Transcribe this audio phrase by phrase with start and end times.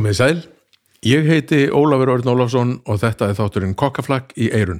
[0.00, 0.38] Komið sæl,
[1.04, 4.78] ég heiti Ólafur Örn Ólafsson og þetta er þátturinn Kokkaflakk í Eirun.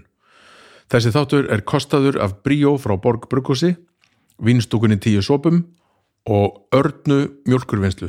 [0.89, 3.75] Þessi þáttur er kostaður af Bríó frá Borg Bruggósi,
[4.41, 5.59] Vínstúkunni tíu sopum
[6.25, 8.09] og Örnu mjölkurvinnslu.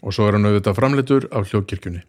[0.00, 2.00] Og svo er hann auðvitað framleitur af hljókirkjunni.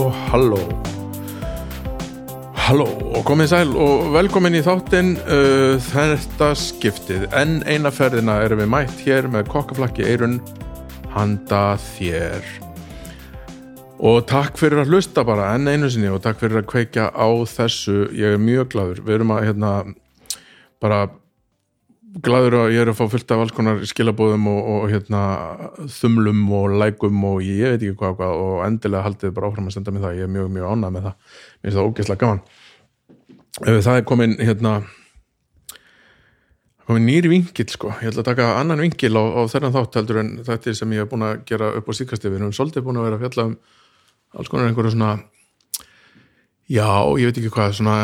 [0.00, 0.58] Halló, halló.
[2.56, 7.26] Halló og komið sæl og velkomin í þáttinn uh, þetta skiptið.
[7.36, 10.38] En eina ferðina erum við mætt hér með kokkaflakki eirun
[11.12, 12.48] handa þér.
[14.00, 17.28] Og takk fyrir að hlusta bara enn einu sinni og takk fyrir að kveikja á
[17.52, 18.06] þessu.
[18.16, 19.74] Ég er mjög gladur, við erum að hérna
[20.80, 21.02] bara
[22.18, 25.20] gladur að ég er að fá fullt af alls konar skilabóðum og, og hérna
[26.00, 29.76] þumlum og lækum og ég veit ekki hvað, hvað og endilega haldið bara áfram að
[29.76, 30.16] senda mig það.
[30.18, 31.36] Ég er mjög mjög ánægð með það.
[31.60, 32.42] Mér finnst það ógeðslega gaman.
[33.60, 34.74] Ef það er komin hérna
[36.90, 37.94] komin nýri vingil sko.
[38.02, 41.04] Ég ætla að taka annan vingil á, á þennan þátt heldur en þetta sem ég
[41.04, 43.46] hef búin að gera upp á síkasti við erum svolítið búin að vera að fjalla
[43.52, 43.54] um
[44.34, 45.12] alls konar einhverju svona
[46.70, 47.96] já, ég veit ekki hvað svona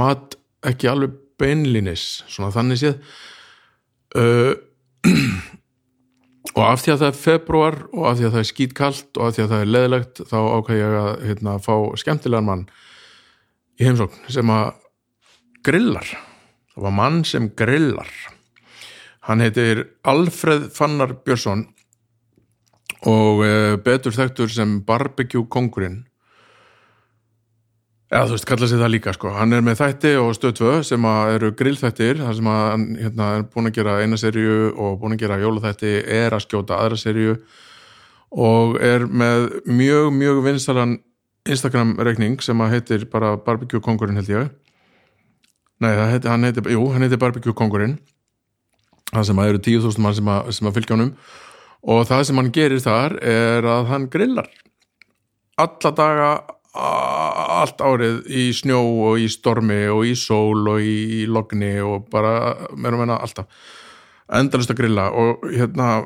[0.00, 0.36] mat
[0.68, 2.98] ekki alveg beinlinis, svona þannig séð.
[4.16, 4.54] Uh,
[6.56, 9.26] og af því að það er februar og af því að það er skýtkalt og
[9.26, 12.64] af því að það er leðilegt þá ákvæði ég að hérna, fá skemmtilegan mann
[13.78, 14.72] í heimsókn sem að
[15.68, 16.10] grillar.
[16.74, 18.10] Það var mann sem grillar.
[19.28, 21.66] Hann heitir Alfred Fannar Björnsson
[23.06, 26.07] og uh, betur þekktur sem barbecue kongurinn
[28.08, 29.30] Já, þú veist, kalla sig það líka, sko.
[29.36, 33.68] Hann er með þætti og stöðtvö sem eru grillþættir, þar sem hann hérna, er búin
[33.68, 37.34] að gera eina serju og búin að gera jólaþætti, er að skjóta aðra serju
[38.32, 40.96] og er með mjög, mjög vinsalan
[41.48, 44.48] Instagram-reikning sem að heitir bara Barbecue Kongurinn, held ég.
[45.84, 47.98] Nei, heitir, hann heitir, jú, hann heitir Barbecue Kongurinn,
[49.12, 51.12] það sem að eru 10.000 mann sem að, sem að fylgja honum
[51.88, 54.48] og það sem hann gerir þar er að hann grillar
[55.58, 56.30] alla daga
[56.76, 62.54] allt árið í snjó og í stormi og í sól og í logni og bara
[62.76, 63.48] meira meina alltaf.
[64.28, 66.04] Endalust að grilla og hérna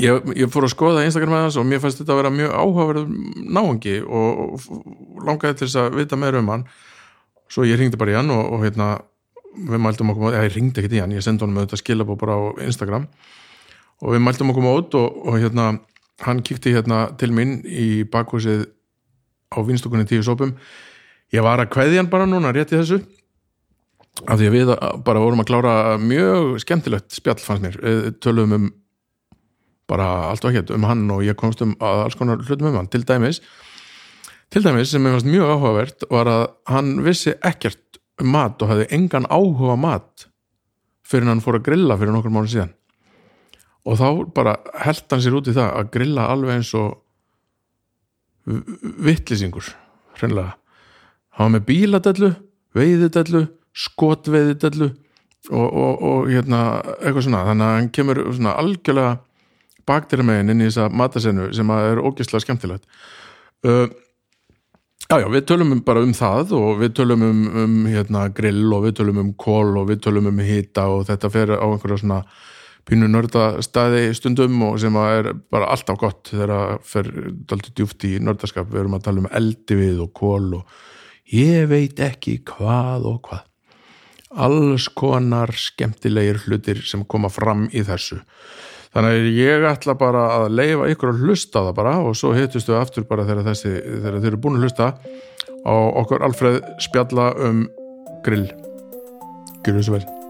[0.00, 2.54] ég, ég fór að skoða Instagram með hans og mér fannst þetta að vera mjög
[2.56, 3.14] áhugaverð
[3.58, 6.68] náhangi og, og langaði til þess að vita meira um hann.
[7.52, 8.94] Svo ég ringdi bara í hann og, og hérna
[9.54, 12.38] við mæltum okkur mót, ég ringdi ekkert í hann ég sendi honum auðvitað skilabó bara
[12.40, 13.04] á Instagram.
[14.02, 15.74] Og við mæltum okkur mót og, og hérna
[16.24, 18.64] hann kíkti hérna til minn í bakhúsið
[19.54, 20.56] á vinstokunni tíu sopum
[21.34, 23.00] ég var að kveðja hann bara núna rétt í þessu
[24.22, 24.72] af því að við
[25.06, 27.78] bara vorum að klára mjög skemmtilegt spjall fannst mér.
[27.82, 28.66] Við töluðum um
[29.90, 32.78] bara allt og ekkert um hann og ég komst um að alls konar hlutum um
[32.78, 32.90] hann.
[32.92, 33.42] Til dæmis
[34.54, 38.70] til dæmis sem ég fannst mjög áhugavert var að hann vissi ekkert um mat og
[38.70, 40.28] hefði engan áhuga mat
[41.04, 42.74] fyrir hann fór að grilla fyrir nokkur mánu síðan.
[43.84, 47.00] Og þá bara held hann sér út í það að grilla alveg eins og
[48.44, 49.70] vittlisingur
[50.18, 50.54] hreinlega.
[51.34, 52.30] Hann var með bíladellu,
[52.76, 54.90] veiðidellu skotveiðidellu
[55.50, 56.60] og, og, og hérna
[57.00, 57.44] eitthvað svona.
[57.50, 59.14] Þannig að hann kemur svona algjörlega
[59.88, 62.86] baktir meginn inn í þessa matasennu sem er ógeðslega skemmtilegt.
[63.64, 63.88] Uh,
[65.10, 68.86] já já við tölum bara um það og við tölum um, um hérna, grill og
[68.86, 72.22] við tölum um kól og við tölum um hita og þetta fer á einhverja svona
[72.88, 77.08] pínu nördastæði stundum og sem er bara alltaf gott þegar það fer
[77.48, 78.68] daldur djúft í nördaskap.
[78.70, 80.76] Við erum að tala um eldi við og kól og
[81.32, 83.44] ég veit ekki hvað og hvað.
[84.44, 88.18] Alls konar skemmtilegir hlutir sem koma fram í þessu.
[88.94, 92.76] Þannig að ég ætla bara að leifa ykkur að hlusta það bara og svo hittustu
[92.78, 94.90] aftur bara þegar þessi þegar þeir eru búin að hlusta
[95.64, 97.64] á okkur Alfred spjalla um
[98.26, 98.50] grill.
[99.64, 100.23] Gjör þessu vel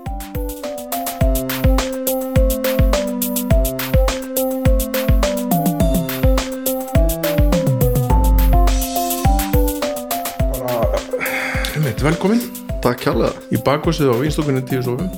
[12.04, 12.40] velkomin.
[12.84, 15.08] Takk kjærlega í bakhúsið á Vínstúkunni tíu sofum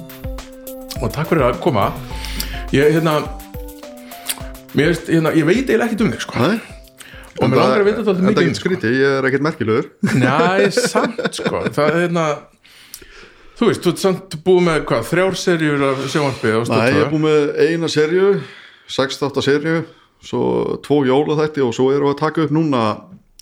[1.02, 1.88] og takk fyrir að koma.
[2.70, 3.16] Ég, hérna,
[4.78, 6.44] mér, hérna ég veit eiginlega ekkert um þig sko.
[6.44, 6.60] Nei,
[7.40, 9.88] og mér langar að vita þetta mikið ekkert skríti, ég er ekkert merkilegur.
[10.22, 11.64] Næ, samt sko.
[11.66, 12.28] Það er hérna
[13.58, 17.02] þú veist, þú ert samt búið með hvað, þrjár serjur af sjónvarpi á Nei, ég
[17.02, 18.32] er búið með eina serju
[18.94, 19.82] 6-8 serju
[20.26, 20.46] svo
[20.86, 22.86] tvo jólaþætti og svo erum við að taka upp núna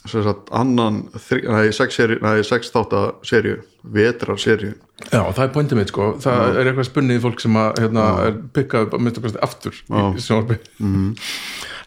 [0.05, 2.01] sagt annan nei, sex,
[2.49, 3.61] sex þátta serju
[3.95, 4.75] vetrar serju
[5.11, 6.09] Já, það er pointið mitt sko.
[6.23, 9.75] Það er eitthvað spunnið fólk sem að hérna, er pikkað upp að mynda kosti aftur
[9.75, 10.59] í sjónvarpi.
[10.79, 11.09] Mm.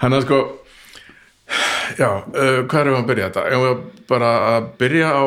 [0.02, 0.40] hann er sko
[1.96, 3.46] já, uh, hvað erum við að byrja þetta?
[3.52, 5.25] Erum við bara að byrja á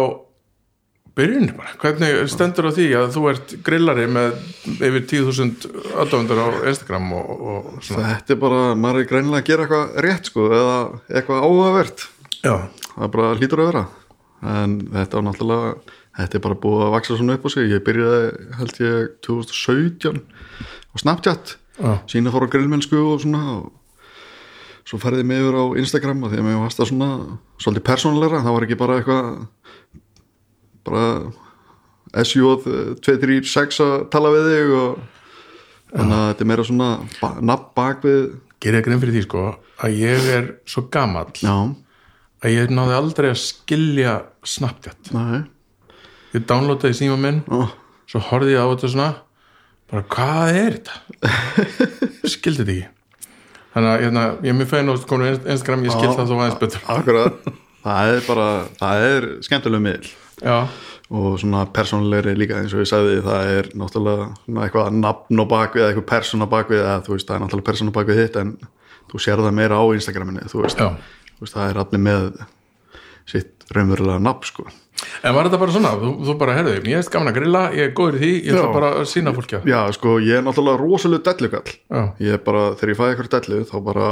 [1.21, 4.37] byrjunni bara, hvernig stendur á því að þú ert grillari með
[4.77, 5.73] yfir 10.000
[6.05, 8.15] aðdóðundur á Instagram og, og svona?
[8.15, 10.79] Þetta er bara, maður er greinilega að gera eitthvað rétt sko, eða
[11.09, 12.07] eitthvað áhugavert
[12.41, 12.55] Já,
[12.95, 13.85] það bara hlýtur að vera.
[14.41, 15.73] En þetta er náttúrulega
[16.17, 17.69] þetta er bara búið að vaksa svona upp á sig.
[17.71, 18.23] Ég byrjaði
[18.61, 21.55] held ég 2017 á Snapchat.
[21.81, 23.43] Já, sína fór á grillmennsku og svona.
[23.61, 27.11] Og svo færði ég mig yfir á Instagram og því að mér varst það svona
[27.63, 29.25] svolítið persónulegra, það var ekki bara eitthvað
[30.89, 31.05] bara
[32.25, 32.43] SJ
[33.05, 35.03] 236 að tala við þig og
[35.93, 36.89] þannig að þetta er meira svona
[37.45, 38.25] nafn bak við
[38.63, 39.45] gerir grein fyrir því sko
[39.85, 41.31] að ég er svo gamall.
[41.39, 41.55] Já,
[42.41, 44.15] að ég náði aldrei að skilja
[44.47, 45.11] Snapchat.
[45.15, 45.43] Næ,
[46.37, 47.69] ég downloadaði síma minn ó,
[48.09, 49.11] svo horfði ég á þetta svona
[49.91, 51.27] bara hvað er þetta?
[52.33, 53.27] Skildi þetta ekki.
[53.71, 56.15] Þannig að hérna, ég er mjög fegin á konu Instagram ég skil Já.
[56.19, 56.87] það þó aðeins betur.
[56.95, 57.51] akkurat.
[57.81, 58.47] Það er bara,
[58.81, 60.09] það er skemmtileg miðl
[60.41, 60.57] já,
[61.11, 65.49] og svona persónulegri líka eins og ég sagði það er náttúrulega svona eitthvað nafn og
[65.51, 68.53] bakvið eða eitthvað persóna bakvið eða þú veist það er náttúrulega persóna bakvið hitt en
[69.11, 70.91] þú sér það meira á Instagraminu þú veist, já
[71.41, 72.29] veist það er allir með
[73.31, 74.67] sitt raunverulega nafn sko.
[75.25, 77.87] En var þetta bara svona, þú, þú bara herðu ég er gaman að grilla, ég
[77.89, 80.45] er góður í því ég ætla bara að sína fólki á já sko ég er
[80.45, 81.73] náttúrulega rosalega dellugall.
[82.21, 84.11] Ég er bara, þegar ég fæði eitthvað dellu þá bara,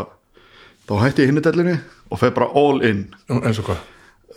[0.88, 1.76] þá hætti ég hinni dellunni
[2.08, 3.02] og feð bara all in.
[3.36, 3.82] Eins og hvað?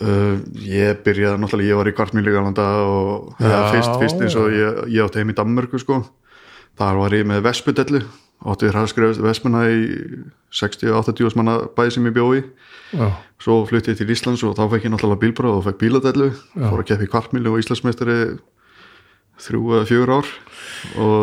[0.02, 4.84] Uh, ég byrjaði náttúrulega, ég var í kvartmíli galanda og fyrst, fyrst eins og ég,
[4.96, 6.02] ég átti heim í Danmörku sko,
[6.80, 8.02] þar var ég með vespudellu,
[8.42, 9.84] átti við hraðskrifast vespuna í
[10.58, 12.42] 60-80 manna bæði sem ég bjóði
[12.92, 13.08] já,
[13.42, 16.82] svo flutti ég til Íslands og þá fekk ég náttúrulega bílbráð og fekk bíladellu, fór
[16.84, 18.18] að keppa í kvartmíli og Íslandsmeistari
[19.42, 20.28] þrjú eða fjögur ár.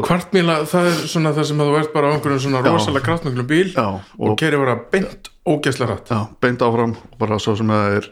[0.09, 3.47] Kvartmíla, það er svona það sem að þú ert bara á einhverjum svona rosalega kraftmöglum
[3.47, 7.55] bíl Já, og, og- keri bara beint ógæslega rætt já, beint áfram og bara svo
[7.57, 8.09] sem það er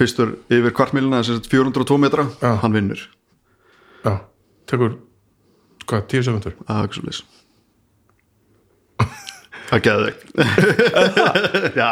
[0.00, 2.54] fyrstur yfir kvartmílina, þess að 402 metra, Já.
[2.64, 3.02] hann vinnur.
[4.04, 4.16] Já,
[4.66, 4.96] tekur
[5.86, 7.22] hvað, tíu sekundur Það er ekki svo leys
[9.70, 10.16] Það geði þig
[11.80, 11.90] Já.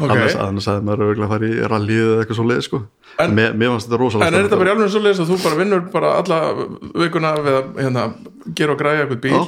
[0.00, 0.10] Ok.
[0.10, 2.80] Annars, annars hefði maður örgulega að fara í rallið eða eitthvað svo leið sko.
[3.20, 5.38] En- Mér, mér fannst þetta rosalega En er þetta bara alveg svo leiðis að þú
[5.44, 6.38] bara vinnur bara alla
[7.04, 8.04] vikuna við að hérna,
[8.58, 9.34] gera og græja eitthvað bíl?
[9.36, 9.42] Já,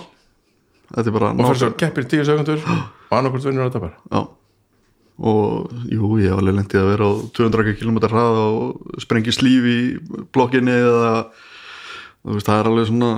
[0.93, 2.63] og fyrir svo keppir tíu sekundur
[3.11, 3.97] og annarkvort vinnur þetta bara?
[4.13, 4.23] Já.
[5.23, 9.67] Og jú, ég hef alveg lendið að vera á 200 km hrað og sprengi slíf
[9.71, 9.79] í
[10.35, 11.13] blokkinni eða
[12.27, 13.11] veist, það er alveg svona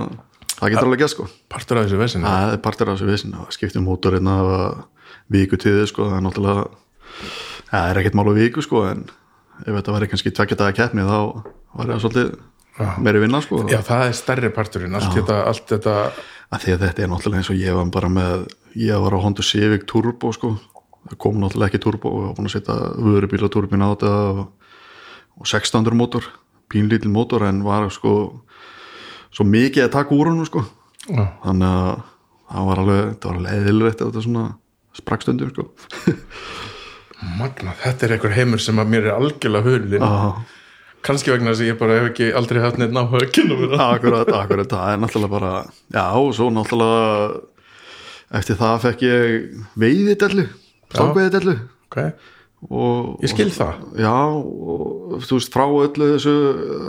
[0.55, 1.27] það getur alveg gæst sko.
[1.51, 4.35] Partur af þessu vesinu Það er partur af þessu vissin að skipta um mótorina
[5.33, 6.65] viku tíði sko, það er náttúrulega
[7.69, 9.05] það er ekkert mál á viku sko en
[9.63, 11.17] ef þetta væri kannski tvekja daga keppni þá
[11.75, 12.29] var það svolítið
[13.05, 13.61] meiri vinna sko.
[13.71, 15.95] Já, það er stærri parturinn, allt þetta, allt þetta
[16.51, 18.47] að því að þetta er náttúrulega eins og ég var bara með
[18.79, 20.55] ég var á Honda Civic Turbo sko.
[21.05, 22.75] Það kom náttúrulega ekki Turbo og ég var búin að setja
[23.05, 24.41] vörubíla turbin á þetta og,
[25.39, 26.27] og 600 mótor
[26.71, 28.15] pínlítil mótor en var sko
[29.35, 30.65] svo mikið að taka úr hann sko.
[31.05, 32.03] Þannig að
[32.51, 34.45] það var alveg, það var alveg eðilrætt að þetta svona
[34.95, 35.67] sprakstundur sko.
[37.39, 40.05] magna, þetta er einhver heimur sem að mér er algjörlega hulinn.
[40.05, 40.43] Ah,
[41.05, 43.81] kannski vegna þess að ég bara hef ekki aldrei haft neitt það.
[43.89, 45.53] Akkurat, akkurat, það er náttúrulega bara
[45.93, 47.41] já, og svo náttúrulega
[48.39, 50.47] eftir það fekk ég veiðidellu,
[50.93, 51.99] stangveiðidellu ok,
[52.69, 53.81] og ég skil það.
[54.01, 56.35] Já, og þú veist frá öllu þessu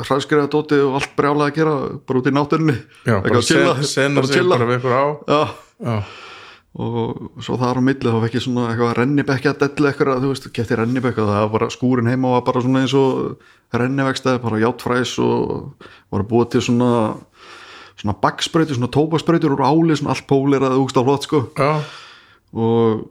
[0.07, 1.75] hræðskriða dóti og allt brjálega að gera,
[2.09, 2.77] bara út í náttúrunni.
[3.09, 5.05] Bara að chilla, sen, sena bara sig bara við ykkur á.
[5.27, 5.43] Já,
[5.91, 5.99] já,
[6.77, 10.33] og svo þar á milli þá fekk ég svona eitthvað rennibekki að dellu eitthvað, þú
[10.33, 13.47] veist, geti rennibekki og það var bara skúrin heima og var bara svona eins og
[13.77, 16.93] rennivekstaði, bara játfræs og var að búa til svona
[17.97, 21.47] svona baksprautur, svona tópasprautur úr áli, svona allt pólirað úgst á flott sko.
[21.57, 21.81] Já,
[22.53, 23.07] og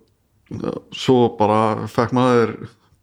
[0.95, 2.55] svo bara fekk maður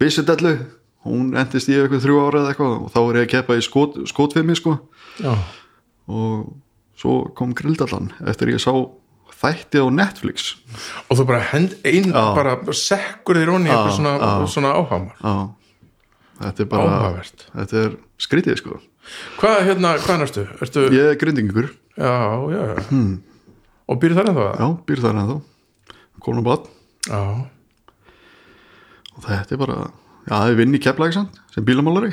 [0.02, 0.56] byssudellu.
[1.02, 3.62] Hún endist í eitthvað þrjú ára eða eitthvað og þá er ég að keppa í
[3.66, 4.76] skot, skotfimi sko.
[5.18, 5.32] Já,
[6.06, 6.52] og
[6.98, 8.70] svo kom grildallan eftir ég sá
[9.42, 10.52] þætti á Netflix.
[11.10, 12.22] Og þú bara hend ein, Já.
[12.36, 15.50] bara sekkur þér onni eitthvað svona, svona áhamar
[16.42, 17.44] þetta er bara áhugavert.
[17.54, 18.78] þetta er skrítið sko.
[19.40, 20.44] Hvað, hérna, hvað ertu?
[20.62, 22.12] ertu ég er grindingur, já,
[22.54, 22.84] já, já.
[22.90, 23.16] Hmm.
[23.90, 25.38] og býr þar ennþá já, býr þar ennþá.
[26.22, 26.70] Konum bát
[27.08, 27.20] já,
[29.12, 29.78] og þetta er bara,
[30.26, 32.12] já, það er vinn í keflægisand sem bílamálari,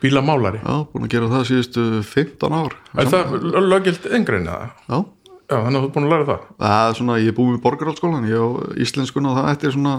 [0.00, 0.60] bílamálari?
[0.64, 2.76] Já, búin að gera það síðustu 15 ár.
[2.96, 3.34] Er það
[3.68, 4.70] lögilt yngrein eða?
[4.88, 4.98] já,
[5.44, 6.48] já, þannig að þú er búin að læra það.
[6.64, 8.48] Það er svona, ég er búið með borgarhaldsskólan ég á
[8.86, 9.94] íslenskun og það eftir svona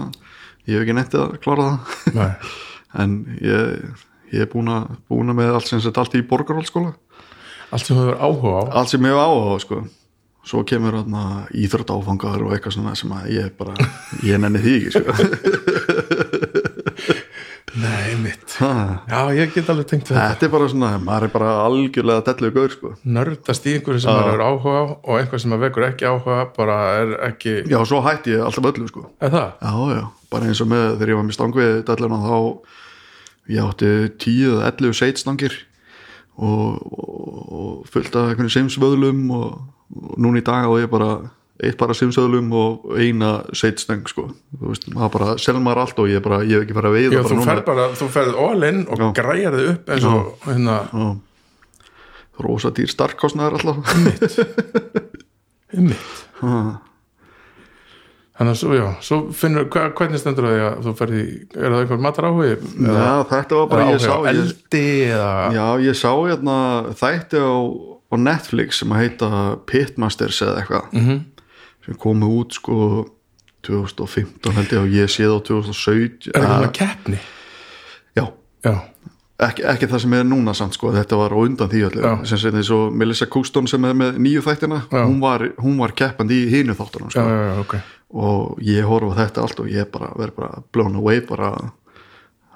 [0.66, 1.96] ég hef ekki nettið að klára það.
[2.18, 2.52] Nei.
[3.02, 4.04] en ég,
[4.34, 6.92] ég er búin að búin að með allt sem sett allt í borgarhaldsskóla
[7.72, 8.62] allt sem þú hefur áhuga á.
[8.82, 9.84] Allt sem ég hef áhuga á sko
[10.46, 13.74] svo kemur þarna íþrótt áfangar og eitthvað svona sem að ég bara
[14.26, 15.02] ég nenni því ekki sko.
[17.72, 20.24] Nei, mitt Ha, Já, ég get alveg tengt þetta.
[20.34, 22.90] Þetta er bara svona, maður er bara algjörlega delluð gaur sko.
[23.08, 26.36] Nördast í einhverju sem maður hefur áhuga á og einhver sem maður vekur ekki áhuga
[26.58, 29.06] bara er ekki já, svo hætti ég alltaf öllu sko.
[29.24, 29.48] Er það?
[29.64, 32.36] já, já, bara eins og með þegar ég var með stangvið delluna þá
[33.56, 35.54] ég átti tíu eða ellu seitstangir
[36.36, 39.81] og, og, og fullt af einhvern simsvöðlum og, og
[40.16, 41.10] núna í dag á ég bara
[41.62, 44.24] eitt bara simsvöðlum og eina seitstang sko,
[44.58, 46.96] þú veist, maður bara selur maður allt og ég bara, ég hef ekki fara að
[46.96, 47.48] veiða Já, þú núna.
[47.50, 51.10] ferð bara, þú ferð all in og græjar þið upp eins og hérna, Já.
[52.42, 53.92] rosa dýr starkkostnaður alltaf
[55.76, 56.08] ummitt
[56.42, 56.56] Ha.
[58.32, 61.22] Þannig að svo, já, svo finnur, hva, hvernig stendur það að þú ferði,
[61.52, 62.54] er það einhver matar áhugi?
[62.82, 64.82] já, þetta var bara, ég sá ég, eldi
[65.12, 66.56] eða já, ég sá hérna
[66.98, 67.52] þætti á,
[68.12, 69.30] á Netflix sem að heita
[69.66, 71.20] Pitmasters eða eitthvað Mhm.
[71.86, 73.06] sem komu út sko
[73.62, 77.18] 2015 held ég og ég séð á 2017 er það svona keppni?
[78.16, 78.24] já,
[78.64, 78.74] Já,
[79.42, 82.24] ekki, ekki það sem er núna samt sko, þetta var undan því Já.
[82.26, 85.04] sem eins og Melissa Couston sem er með nýju þættina Já.
[85.06, 87.20] hún var, hún var keppandi í hínu þáttunum sko.
[87.20, 87.74] já, já, ok
[88.14, 91.52] og ég horfa þetta allt og ég bara verð bara blown away bara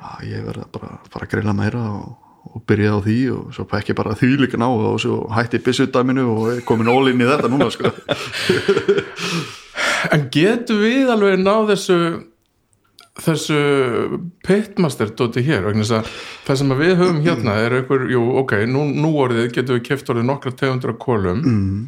[0.02, 2.16] að ég verð bara að fara að grilla meira og,
[2.54, 6.24] og byrja á því og svo pekki bara því líka ná og svo hætti byssudæminu
[6.30, 7.92] og komin in í þetta núna sko
[10.12, 11.98] En getum við alveg náð þessu
[13.22, 13.58] þessu
[14.44, 19.52] pitmaster dóti hér það sem við höfum hérna er einhver, jú, ok, nú, nú orðið
[19.54, 21.78] getum við keft orðið nokkra tegundur af kolum mm.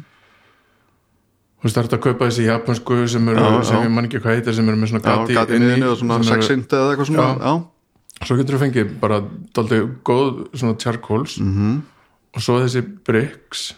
[1.69, 3.85] er þetta að kaupa þessi japansku sem eru, Já, sem já.
[3.85, 6.01] ég man ekki hvað heitir sem eru með svona já, gati gati í, niðinu og
[6.01, 7.53] svona sexint eða eitthvað svona Já.
[8.27, 9.21] Svo getur við fengið bara
[9.55, 11.55] daldið góð svona charcoals Mhm.
[11.59, 11.81] -hmm.
[12.35, 13.73] og svo þessi bricks.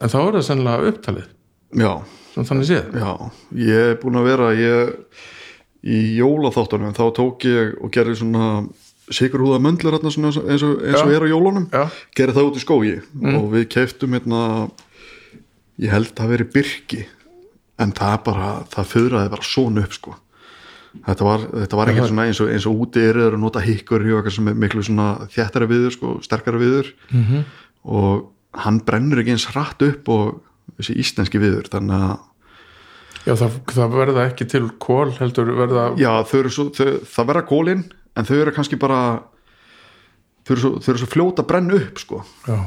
[0.00, 1.26] En þá er það sennilega upptalið.
[1.74, 2.02] Já,
[2.34, 2.92] svona þannig séð.
[2.94, 3.30] Já.
[3.54, 4.94] Ég er búin að vera ég,
[5.84, 8.68] í jólaþáttunum þá tók ég og gerði svona
[9.10, 11.68] hérna svona eins og, eins og er á jólunum.
[11.72, 13.02] Já, gerði það út í skógi.
[13.36, 14.70] Og við keiftum hérna
[15.78, 17.04] ég held að það veri byrki
[17.78, 20.14] en það bara, það föðraði bara svona upp sko
[21.06, 24.04] þetta var, þetta var ekki svona eins og, eins og úti er að nota hikkur
[24.04, 27.44] og eitthvað sem er miklu svona þjættara viður sko, sterkara viður -hmm.
[27.84, 28.28] og
[28.64, 30.40] hann brennur ekki eins hratt upp og
[30.78, 32.18] þessi íslenski viður þannig að
[33.28, 37.48] já það, það verða ekki til kól heldur verða já, eru svo, þau, það verða
[37.48, 37.84] kólin
[38.16, 39.02] en þau eru kannski bara
[40.48, 42.22] þau eru svo, þau eru svo fljóta að brenna upp sko.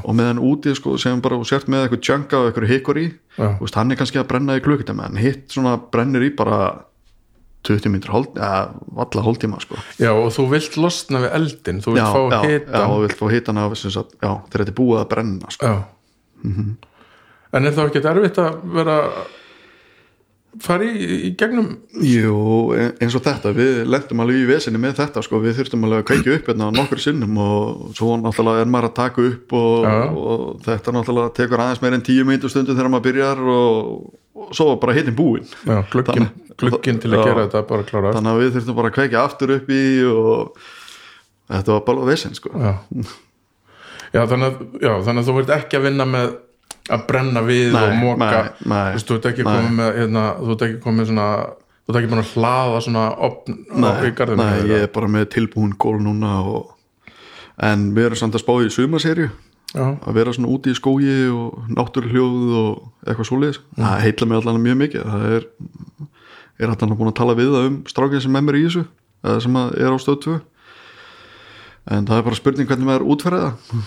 [0.06, 3.78] Og meðan úti sko, sem bara sért með eitthvað tjönga og eitthvað hikkur í veist,
[3.78, 6.60] hann er kannski að brenna í klukkutæmi en hitt svona brennir í bara
[7.68, 8.62] 20 mínútur, hálf- eða
[8.98, 9.76] valla hóltíma sko.
[10.02, 13.04] Já, og þú vilt losna við eldin þú vilt já, fá já, hita já, og
[13.06, 15.70] vilt fá hitan af sem sagt, já, þegar þetta er búið að brenna sko.
[15.70, 15.76] Já.
[17.52, 18.96] En er þá ekki erfitt að vera
[20.62, 21.68] fara í, í gegnum
[22.04, 22.32] Jú,
[22.76, 25.40] e- eins og þetta við lentum alveg í vesinni með þetta sko.
[25.40, 28.96] við þurftum alveg að kveikja upp hérna nokkur sinnum og svo náttúrulega er maður að
[28.98, 33.06] taka upp og, og þetta náttúrulega tekur aðeins meir en tíu mínútur stundum þegar maður
[33.08, 37.24] byrjar og, og svo var bara hittin búinn já, glukkin, Þannig- glukkin til að Já.
[37.28, 40.62] gera þetta bara klára þannig að við þurftum bara að kveikja aftur upp í og
[41.52, 42.52] þetta var bara vesin sko.
[42.56, 42.72] já.
[44.12, 46.32] Já, þannig að, já, þannig að þú vilt ekki að vinna með
[46.92, 48.40] að brenna við Nei, og móka
[49.00, 51.28] Þú ert ekki komið með hérna, þú ert ekki komið svona
[51.82, 55.72] þú ert ekki búin að hlaða svona opn nei, nei, ég er bara með tilbúin
[55.80, 56.74] gól núna og...
[57.62, 59.30] en við erum samt að spá í sumaserju
[59.72, 63.60] Já, að vera svona úti í skógi og náttúruhljóð og eitthvað svoleiðis.
[63.78, 65.06] Það heitla mig allan mjög mikið.
[65.08, 65.46] Það er,
[66.60, 68.84] er allan búin að tala við um strákið sem er mér í þessu
[69.40, 70.40] sem er á stöð 2
[71.92, 73.82] en það er bara spurning hvernig maður útferði það.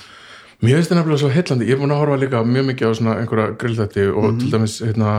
[0.63, 2.91] Mér finnst það nefnilega svo heillandi, ég er búin að horfa líka mjög mikið á
[2.97, 4.39] svona einhverja grillþætti og Mhm.
[4.39, 5.11] til dæmis hérna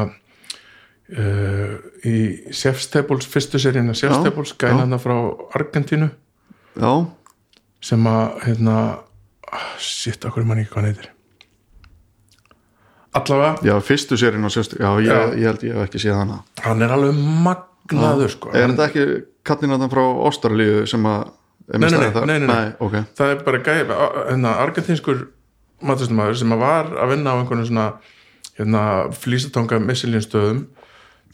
[1.13, 2.17] uh, í
[2.51, 5.15] Chef's Tables, fyrstu seríuna Chef's Já, Tables, gæna frá
[5.55, 6.11] Argentínu.
[6.81, 6.93] Já,
[7.81, 8.77] sem að hérna,
[9.83, 11.13] shit, okkur mann ekki hvað hann heitir
[13.17, 15.21] allavega, já, fyrstu sérinn og sérstu já, ég, Já.
[15.39, 19.07] ég held ég hef ekki séð hana hann er alveg magnaður sko, er þetta ekki
[19.47, 21.31] kattinatan frá Óstarlíu sem að
[21.67, 22.27] er Nei, með nei, staðið þar?
[22.31, 22.57] nei, nei, nei.
[22.57, 25.25] nei ok, það er bara gæði hérna, argentínskur
[25.87, 27.87] matustumæður sem að var að vinna á einhvern svona
[28.59, 28.83] hérna,
[29.17, 30.63] flýsatanga missiljenstöðum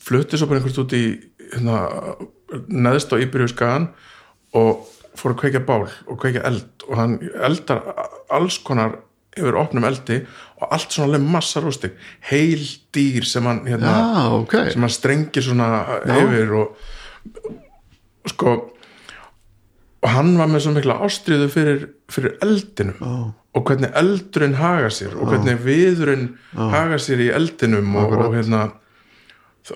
[0.03, 1.03] flutti svo bara einhvert út í
[1.53, 1.77] hérna,
[2.69, 3.91] neðst á Íbyrju skagan
[4.59, 4.87] og
[5.19, 7.17] fór að kveikja bál og kveikja eld og hann
[7.49, 7.83] eldar
[8.33, 8.99] alls konar
[9.33, 10.19] yfir opnum eldi
[10.61, 11.95] og allt svona massa rústig.
[12.29, 14.57] Heil dýr sem hann hérna, Já, ok.
[14.75, 15.69] sem hann strengir svona
[16.05, 16.77] yfir og
[18.29, 18.57] sko
[20.03, 23.17] og hann var með svo mikla ástriðu fyrir, fyrir eldinum Já.
[23.55, 28.65] og hvernig eldurinn haga sér og hvernig viðurinn haga sér í eldinum og, og hérna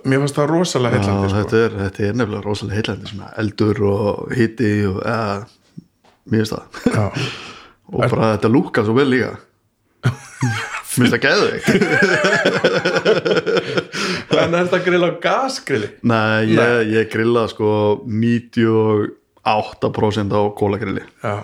[0.04, 1.36] mér fannst það rosalega heillandi sko.
[1.40, 3.06] þetta, er, þetta er nefnilega rosalega heillandi
[3.42, 5.36] eldur og hiti og eða,
[6.30, 6.64] mér finnst það.
[7.86, 9.32] Og bara þetta lúka svo vel líka.
[10.06, 10.14] Mér
[10.96, 11.68] finnst það geðveikt.
[14.36, 15.88] En er þetta grill á gasgrilli?
[16.06, 16.60] Nei, ég,
[16.94, 17.68] ég grilla sko
[18.06, 21.04] 98% á kólagrilli.
[21.22, 21.34] Já.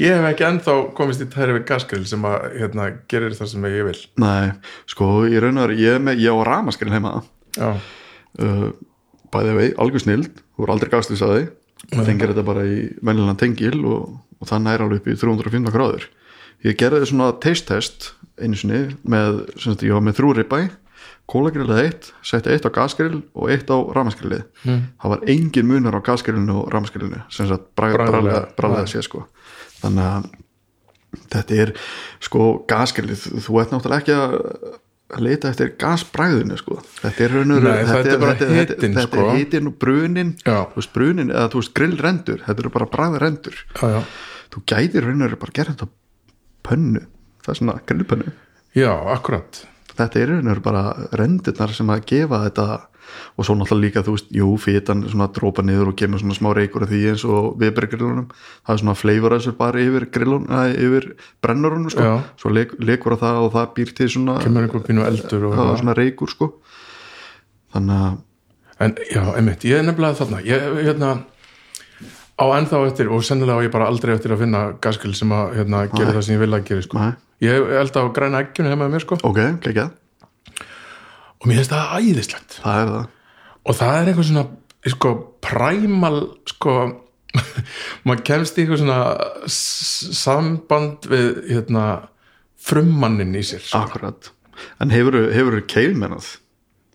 [0.00, 3.62] Ég hef ekki ennþá komist í tæri við gasgrill sem að hérna, gerir það sem
[3.70, 4.00] ég vil.
[4.18, 4.46] Nei,
[4.90, 7.12] sko, ég raun og veru ég, er með- ég á ramasgrill heima
[7.60, 8.68] uh,
[9.34, 10.42] bæði vei, algjör snild.
[10.54, 11.52] Þú voru aldrei gastlýs að þig
[11.94, 16.06] tengir þetta bara í venjulega tengil og, og það næra alveg upp í 315 gráður.
[16.64, 20.58] Ég gerði svona taste test einu sinni með, sem sagt, ég var með þrjú ribæ
[21.30, 24.80] kólagrillið eitt, setti eitt á gasgrill og eitt á ramasgrillið mm.
[25.00, 29.24] það var engin munur á gasgrillinu og ramasgrillinu sem sagt bræðlega sé sko.
[29.80, 30.26] Þannig að
[31.32, 31.72] þetta er
[32.24, 34.36] sko gasgrillið, þú ert náttúrulega ekki að
[35.20, 36.78] leita eftir gasbræðinu sko.
[37.02, 39.26] Þetta er raunur Nei, þetta er þetta sko.
[39.26, 40.30] er og brunin
[40.94, 44.00] brunin, eða þú veist grillrendur þetta eru bara bræðrendur já, já.
[44.54, 45.90] Þú gætir raunur bara að gera þetta
[46.64, 47.04] pönnu,
[47.44, 48.32] það er svona grillpönnu.
[48.74, 49.60] Já, akkurat.
[49.94, 50.84] Þetta er raunur bara
[51.14, 52.66] rendirnar sem að gefa þetta
[53.34, 56.50] og svo náttúrulega líka þú veist, jú, fitan svona drópa niður og kemur svona smá
[56.56, 58.28] reykur af því eins og viðbergrillunum,
[58.66, 61.08] það er svona fleifuræsur bara yfir grillun, eða yfir
[61.42, 62.14] brennurunum sko, Já.
[62.40, 65.58] svo leik, leikur á það og það býr til svona, Kemur einhver pínu eldur og
[65.58, 66.54] það er svona reykur sko.
[67.74, 68.22] Þannig að
[68.82, 70.40] En já, einmitt, ég er nefnilega þarna.
[70.42, 71.10] Ég hérna
[72.34, 75.60] á ennþá eftir og sennilega á ég bara aldrei eftir að finna gasgrill sem að
[75.60, 77.04] hérna, gera það sem ég vil að gera sko.
[77.44, 79.18] Ég held á græna eggjunu heima með mér sko.
[79.22, 79.92] Ok, geggjað,
[81.44, 83.08] og mér finnst það æðislegt það er það
[83.64, 84.44] og það er eitthvað svona
[84.94, 85.10] sko
[85.44, 86.74] præmal sko
[88.06, 88.98] maður kemst í eitthvað svona
[90.16, 91.84] samband við hérna
[92.64, 93.82] frummannin í sér sko.
[93.84, 94.30] akkurat,
[94.80, 96.32] en hefur hefur keilmennað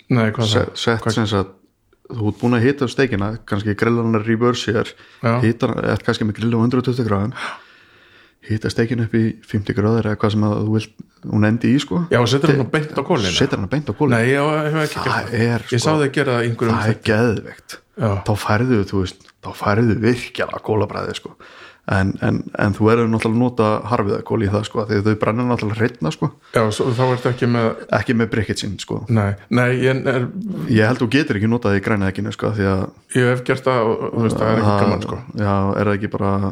[0.09, 0.69] Nei, hvað það?
[0.81, 1.53] sett sem sagt
[2.09, 4.89] þú ert búin að hita steikina, kannski grillan er reverse hér,
[5.21, 5.35] Já.
[5.43, 7.35] hita eða kannski með grill á 120 gráðum
[8.47, 10.93] hita steikina upp í 50 gráður eða hvað sem að þú vilt,
[11.27, 12.03] hún endi í sko.
[12.13, 15.03] Já, setur hann beint á kólinu setur hann beint á kóli Nei, ég hef ekki
[15.05, 17.79] Það er, Ég sko- sá þið gera það í einhverjum það er geðveikt.
[17.99, 18.11] Já.
[18.23, 21.33] þá færðu þú veist, þá færðu virkjala kólabræði sko.
[21.89, 25.15] En, en, en þú verður náttúrulega að nota harfiða kóli í það sko, því þau
[25.23, 28.99] brenna náttúrulega hreitna sko, Já, svo, þá ertu ekki með ekki með brikketsinn sko.
[29.09, 30.27] Nei, nei ég, er,
[30.69, 32.83] ég held þú getur ekki notað í græna ekkinu sko, því að
[33.17, 34.37] ég hef gert það og þú veist,
[36.13, 36.51] það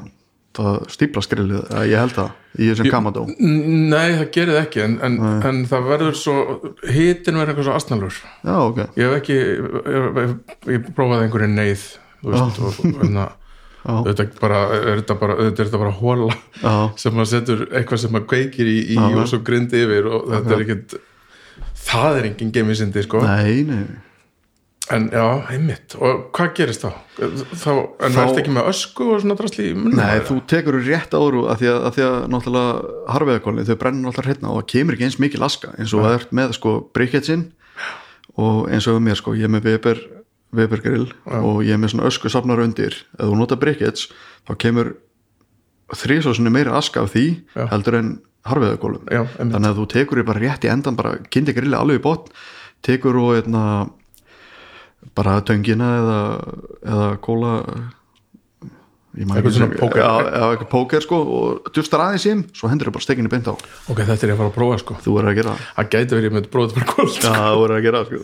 [0.58, 4.62] það bara það stípla skrillið, ég held það í þessum kamadó Nei, það gerir það
[4.63, 5.17] ekki en, en,
[5.50, 6.38] en það verður svo
[6.84, 10.38] hitin verður eitthvað svo astnalur já, ok, Ég hef ekki ég, ég,
[10.76, 11.84] ég prófaði einhverju neyð
[12.28, 13.28] veist, og, og, hérna,
[13.88, 13.93] Já.
[14.10, 18.32] þetta bara, er bara, er þetta bara hóla já, sem maður setur eitthvað sem maður
[18.34, 19.06] kveikir í, í Já.
[19.13, 20.98] og svo grindi yfir og þetta er ekkert
[21.88, 23.22] það er engin gemisindi sko.
[23.24, 23.86] Nei, nei
[24.93, 26.91] en já, einmitt, og hvað gerist þá?
[27.17, 27.71] þá
[28.06, 31.15] en Þá- ertu ekki með ösku og svona drasli í munum Nei, þú tekur rétt
[31.17, 34.69] áru að því að, að, því að náttúrulega harfiðakólni, þau brennur náttúrulega hreitna og það
[34.73, 37.43] kemur ekki eins mikið laska eins og það ert með sko brikketsinn
[38.38, 40.02] og eins og mér sko, ég er með Weber,
[40.56, 42.93] Weber grill og ég er með svona ösku safnar undir.
[43.17, 44.08] Ef þú nota brikkets
[44.47, 44.93] þá kemur
[45.97, 47.65] þrísósunni meira aska af því Já.
[47.71, 48.10] heldur en
[48.47, 52.04] harfiðakólum þannig að þú tekur ég bara rétt í endan bara kynnti grilli alveg í
[52.04, 52.32] botn
[52.86, 53.63] tekur og eitna,
[55.18, 56.20] bara töngina eða,
[56.86, 57.54] eða kóla
[59.18, 59.98] ég Eitthvað svona póker.
[60.04, 60.10] já,
[60.52, 63.54] eitthvað póker sko og dustar aðeins þeim, svo hendur þau bara stekinu beint á.
[63.90, 64.98] Ok, þetta er ég að fara að prófa sko.
[65.02, 65.64] Þú verður að gera það.
[65.80, 68.20] Það gæti verið með bróðið fyrir kvöld já, þú verður að gera það sko.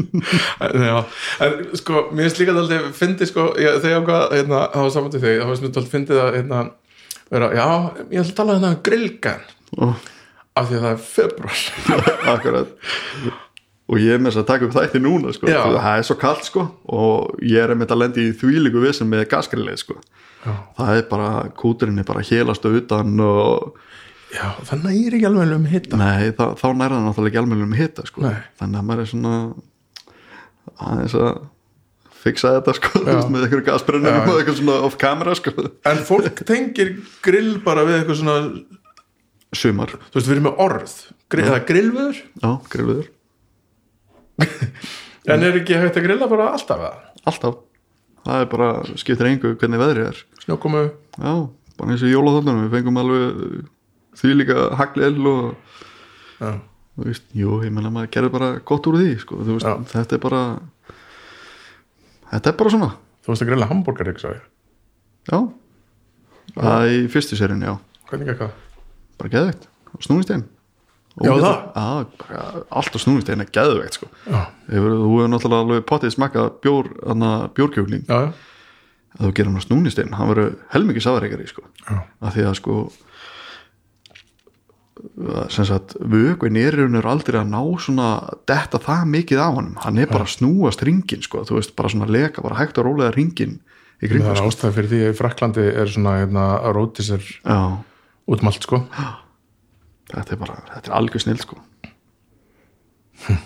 [0.90, 0.98] Já,
[1.46, 5.14] en sko, mér finnst líka alltaf fyndi sko, ég, þegar hvað, hérna, það var saman
[5.16, 6.60] til þig, það var sem alltaf fyndið að, hérna,
[7.32, 7.66] vera, já,
[8.10, 9.46] ég ætla að tala hérna um grillgan,
[9.80, 9.88] Ó,
[10.60, 11.64] af því að það er februar,
[12.34, 12.68] akkurat
[13.90, 15.50] og ég er með þess að taka upp þætti núna sko.
[15.50, 16.66] Það er svo kallt sko.
[16.94, 19.96] Og ég er með að lendi í þvílíku vissin með gasgrillið sko.
[20.40, 23.74] Já, það er bara, kúturinn er bara hélast utan og
[24.32, 27.74] já, það næri ekki alveg um hitta, Nei, þá, þá nærða náttúrulega ekki alveg um
[27.76, 28.22] hitta sko.
[28.24, 28.38] Nei.
[28.60, 29.34] þannig að maður er svona
[30.86, 31.42] aðeins að
[32.22, 35.52] fixa þetta sko, með eitthvað gasbrennum og eitthvað svona off camera sko.
[35.92, 38.38] en fólk tengir grill bara við eitthvað svona,
[39.60, 40.98] sumar, þú veist, við erum með orð,
[41.32, 43.08] grill, það grillviður, já, grilluður
[45.30, 47.58] en er ekki hægt að grilla bara alltaf eða, alltaf,
[48.26, 50.22] það er bara skiptir engu hvernig veðrið er.
[50.44, 50.82] Snjókomu,
[51.18, 51.32] já,
[51.80, 53.44] bara eins og jólaþóttunum við fengum alveg
[54.20, 55.44] því líka haglil og
[56.40, 56.50] já,
[56.96, 59.76] þú veist, jú, ég menna maður gerði bara gott úr því, sko, þú veist, Já.
[59.94, 60.42] þetta er bara
[62.30, 62.90] þetta er bara svona.
[63.20, 64.34] Þú veist að grilla hambúrgar ekki svo
[65.30, 65.38] já,
[66.56, 67.76] það í fyrstu serinn, já.
[68.10, 68.58] Hvernig ekki það?
[69.20, 69.66] bara geðveikt,
[70.00, 70.46] snúningstegin
[71.18, 72.06] Já, það?
[72.30, 72.42] Já,
[72.80, 74.08] alltaf snúningstegin er geðveikt, sko.
[74.30, 78.04] Já, Hefur, þú hefur náttúrulega alveg pottið smakkað bjór, hana, bjórkjúkling.
[78.06, 78.32] Já, já,
[79.18, 81.66] að þú gerir hann snúningstegin, hann verður helmingi sáðareikari, sko.
[81.82, 81.96] Já.
[82.22, 82.80] að því að sko
[85.48, 86.76] sem sagt vökvin er
[87.08, 88.08] aldrei að ná svona
[88.48, 89.78] detta það mikið á honum.
[89.80, 91.44] Hann er bara að snúast ringin sko.
[91.48, 93.58] Þú veist bara svona leka, bara hægt að rólega ringin
[94.00, 94.50] í það kringum er sko.
[94.50, 97.58] ástæði fyrir því að Fraklandi er svona hérna, að róti sér já,
[98.30, 98.82] út um allt sko
[100.16, 101.62] þetta er bara, þetta er algjör snill sko.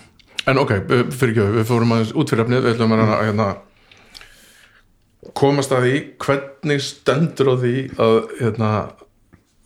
[0.45, 3.23] En ok, fyrir ekki, við fórum aðeins út fyrir efnið, við ætlum að reyna að
[3.25, 3.47] hérna,
[5.33, 7.73] komast að því hvernig stendur á því
[8.05, 8.69] að hérna,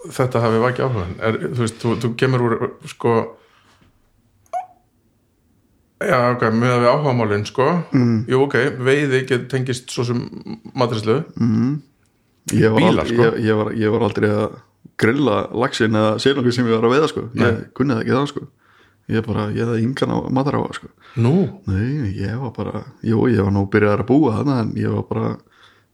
[0.07, 2.55] þetta hafi vakið áhugan er, þú veist, þú, þú kemur úr
[2.87, 3.15] sko
[5.99, 8.17] já, ok, með að við áhugamálin sko, mm.
[8.31, 10.23] jú, ok veiði get tengist svo sem
[10.71, 13.27] matrislu var, Bílar, sko.
[13.27, 14.59] ég, ég, var, ég var aldrei að
[14.99, 17.25] grilla lagsin eða sérnokkuð sem ég var að veiða sko.
[17.39, 18.45] Ég kunni það ekki það sko.
[19.09, 20.89] Ég bara, ég hefði yngan á mataráa sko.
[21.17, 21.33] Nú,
[21.65, 25.07] Nei, ég var bara, jú, ég var nú byrjaðar að búa þarna en ég var
[25.09, 25.31] bara,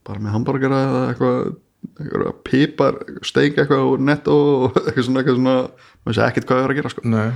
[0.04, 1.38] bara með hambúrgara eða eitthvað,
[1.96, 4.36] eitthvað pipar, steik eitthvað og netto
[4.84, 5.56] eitthvað svona, eitthvað svona,
[6.04, 7.06] maður sé ekkert hvað ég var að gera sko.
[7.14, 7.28] nei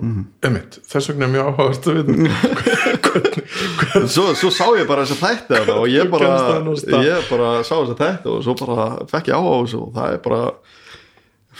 [0.00, 0.22] mm.
[0.48, 2.12] emitt, þess vegna er mjög áhugast að vita
[4.08, 6.30] Svo, svo sá ég bara þess að þarna og ég bara,
[7.04, 9.90] ég bara sá þess að þætti og svo bara fekk ég áhuga á þessu og
[9.98, 10.40] það er bara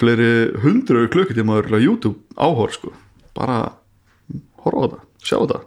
[0.02, 0.30] fleiri
[0.62, 2.94] hundru klukkutíma á YouTube áhor sko,
[3.36, 3.58] bara
[4.64, 5.60] horfa á þetta, sjá þetta.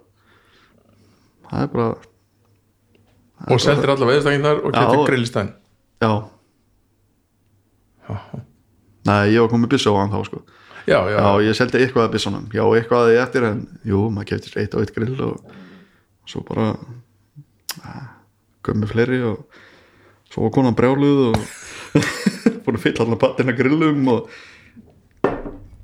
[1.46, 1.90] Það er bara
[3.52, 4.80] og seldir alla veiðstækindar og Já.
[4.80, 5.54] getur grillistæn
[6.02, 6.12] Já.
[9.06, 10.42] Nei, ég var komið byssu á hann þá sko
[10.86, 12.48] já, já, Já, ég seldi eitthvað að byssunum.
[12.54, 15.56] Já, eitthvað að ég eftir en Jú, maður keftir eitt og eitt grill og
[16.30, 16.72] svo bara
[18.66, 19.46] gömmi fleiri og
[20.32, 21.40] svo var konan brjáluð og
[22.66, 24.32] búin að fylla allan pattina grillum og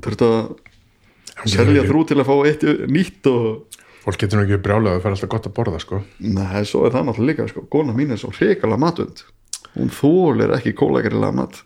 [0.02, 4.98] þurfti að selja þrú til að fá eitt nýtt og fólk getur nú ekki brjálega
[4.98, 6.02] það fær alltaf gott að borða sko.
[6.26, 7.66] Nei, svo er það náttúrulega líka sko.
[7.70, 9.22] Kona mín er svo hrikalega matvönd
[9.76, 11.62] Hún þólir ekki kólagrillaða mat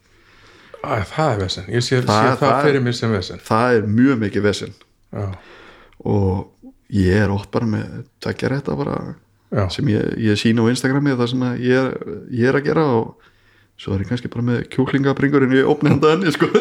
[0.86, 3.40] Æ, það er vesen, ég sé, Það- sé það, fyrir mér sem vesen.
[3.48, 4.74] Það er mjög mikið vesinn
[5.16, 5.26] já,
[6.06, 8.98] og ég er ótt bara með tvekja rétta bara
[9.52, 12.66] já, sem ég, ég sína á Instagrami það sem að ég, er, ég er að
[12.70, 13.32] gera og
[13.82, 16.48] svo er ég kannski bara með kjúklingabringurinn í opni handaðinni sko.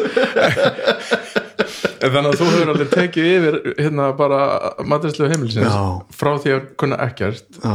[2.05, 4.39] En þannig að þú hefur aldrei tekið yfir hérna bara
[4.85, 5.85] matrislu heimilisins Já.
[6.13, 7.71] frá því að kunna ekkert já,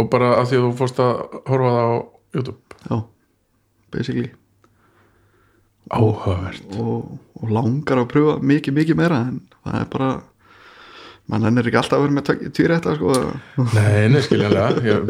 [0.00, 1.12] og bara að því að þú fórst að
[1.52, 1.94] horfa það á
[2.34, 2.80] YouTube?
[2.88, 2.96] Já,
[3.94, 4.26] basically
[5.92, 6.64] áhugavert.
[6.80, 10.10] Og, og langar að pröfa mikið, mikið meira en það er bara
[11.26, 13.14] mann ennir ekki alltaf að vera með tvírætta sko.
[13.74, 15.08] nei, neskiljanlega, ég,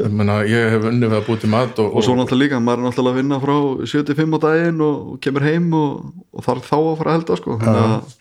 [0.48, 3.12] ég hef unnið við að búti mat og, og svo náttúrulega líka, maður er náttúrulega
[3.12, 3.56] að vinna frá
[3.92, 7.38] 75 á daginn og, og kemur heim og, og þarf þá að fara að elda
[7.42, 7.58] sko.
[7.60, 8.14] þannig að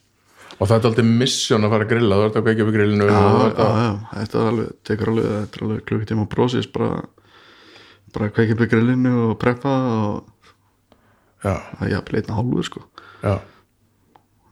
[0.56, 2.18] og það er aldrei misjón að fara að grilla.
[2.20, 5.34] Þú ert að kveikja upp í grillinu og ert að, já, þetta alveg, tekur alveg,
[5.34, 7.02] þetta alveg klukkutíma prósis bara,
[8.16, 10.35] bara kveikja upp í grillinu og preppa og
[11.46, 12.82] það er jafnvel einn hálfur sko.
[13.24, 13.36] já,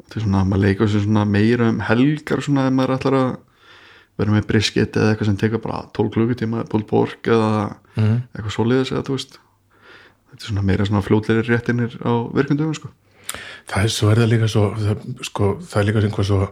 [0.03, 3.31] þetta er svona, maður leikur sér svona meira um helgar svona ef maður ætlar að
[4.21, 8.19] vera með brisket eða eitthvað sem tekur bara 12 klukkutíma, pulled pork eða Mhm.
[8.35, 9.39] eitthvað svoleiðis eða þú veist
[10.33, 12.89] þetta er svona meira svona fljótlegri réttinir á virkundum sko.
[13.67, 16.47] það er svo er það líka svo það, sko, það er líka einhvað svo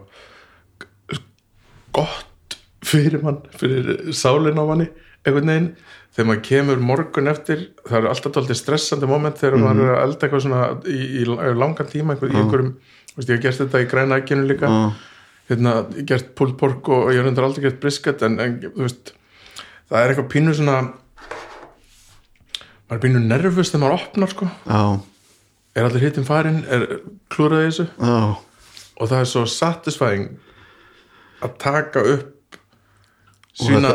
[1.92, 4.88] gott fyrir mann, fyrir sálin á manni
[5.22, 5.68] einhvern veginn,
[6.12, 10.02] þegar maður kemur morgun eftir, það eru alltaf tóltið stressandi moment þegar maður er að
[10.08, 11.26] elda eitthvað svona í, í
[11.62, 12.72] langan tíma, einhver, í einhverjum
[13.16, 14.68] veist, ég hef gert þetta í græna ekkinu líka.
[14.72, 14.92] Já.
[15.52, 18.36] hérna, ég hef gert pulled pork og, og ég hef reyndar aldrei gert brisket en,
[18.42, 19.14] en veist,
[19.88, 20.76] það er eitthvað pínu svona
[22.88, 24.82] maður er pínu nervus þegar maður opnar sko, já,
[25.78, 26.86] er allir hittin farin er
[27.32, 27.86] klúraði þessu?
[29.00, 30.26] Og það er svo satisfying
[31.42, 32.58] að taka upp
[33.58, 33.94] sína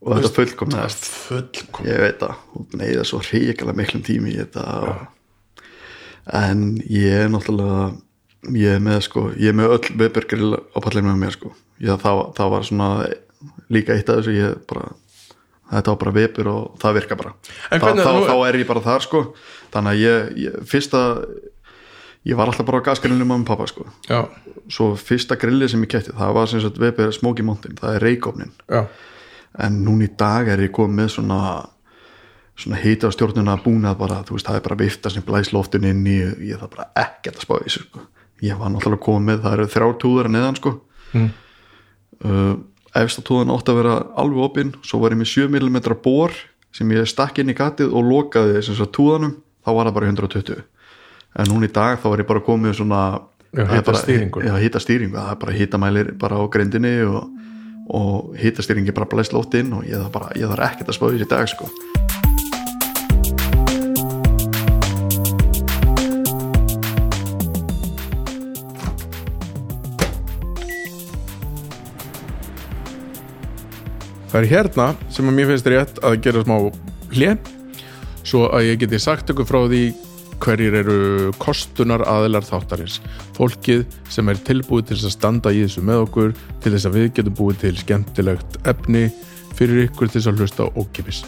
[0.00, 4.64] og þetta fullkomnaðist fullkom ég veit það, hún neyða svo hrikalega miklum tími í þetta.
[4.80, 5.66] Og...
[6.40, 7.90] en ég er náttúrulega
[8.56, 11.52] ég er með sko, ég er með öll Weber-grill á pallinu með mér sko.
[11.80, 12.88] Ég, það, það var svona
[13.72, 14.90] líka eitt af þessu ég bara,
[15.74, 17.34] þetta var bara Weber og það virka bara.
[17.68, 19.24] En þá, nú- þá er ég bara þar sko.
[19.74, 21.02] Þannig að ég, ég fyrsta
[22.28, 23.86] ég var alltaf bara á gasgrillinu með pappa sko.
[24.08, 24.24] Já,
[24.72, 28.04] svo fyrsta grillið sem ég kætti það var sem sagt Weber Smoky Mountain það er
[28.06, 28.82] reykofnin já,
[29.58, 31.40] en núna í dag er ég komið með svona
[32.60, 35.84] svona hita á stjórnuna búnað bara, þú veist, það er bara vifta sem blæs loftun
[35.88, 36.18] inn í,
[36.50, 38.00] ég það bara ekkert að spá þessu sko.
[38.42, 41.30] ég var náttúrulega komið það eru þrjár túðar að neðan sko Mm.
[42.24, 42.54] uh,
[42.94, 46.30] efsta túðan átti að vera alveg opinn, svo var ég með 7 mm bor
[46.70, 49.32] sem ég stakk inn í gatið og lokaði sem sagt túðanum,
[49.66, 50.60] þá var það bara 120
[51.40, 53.00] en núna í dag þá var ég bara komið svona
[53.50, 54.44] Já, er bara- stýringu.
[54.46, 57.26] já, hita stýringu, það er bara hitamælir bara á grindinni og,
[57.90, 61.06] og hitastýringi bara blæst lótt inn og ég þarf bara, ég þarf ekkert að spá
[61.08, 61.70] í þessi dag sko.
[74.30, 76.54] Það er hérna sem að mér finnst rétt að gera smá
[77.10, 77.32] hlje
[78.22, 79.82] svo að ég geti sagt ykkur frá því
[80.40, 80.98] hverjir eru
[81.40, 83.00] kostunar aðilar þáttarins.
[83.36, 87.10] Fólkið sem er tilbúið til að standa í þessu með okkur til þess að við
[87.18, 89.08] getum búið til skemmtilegt efni
[89.60, 91.24] fyrir ykkur til þess að hlusta ókipis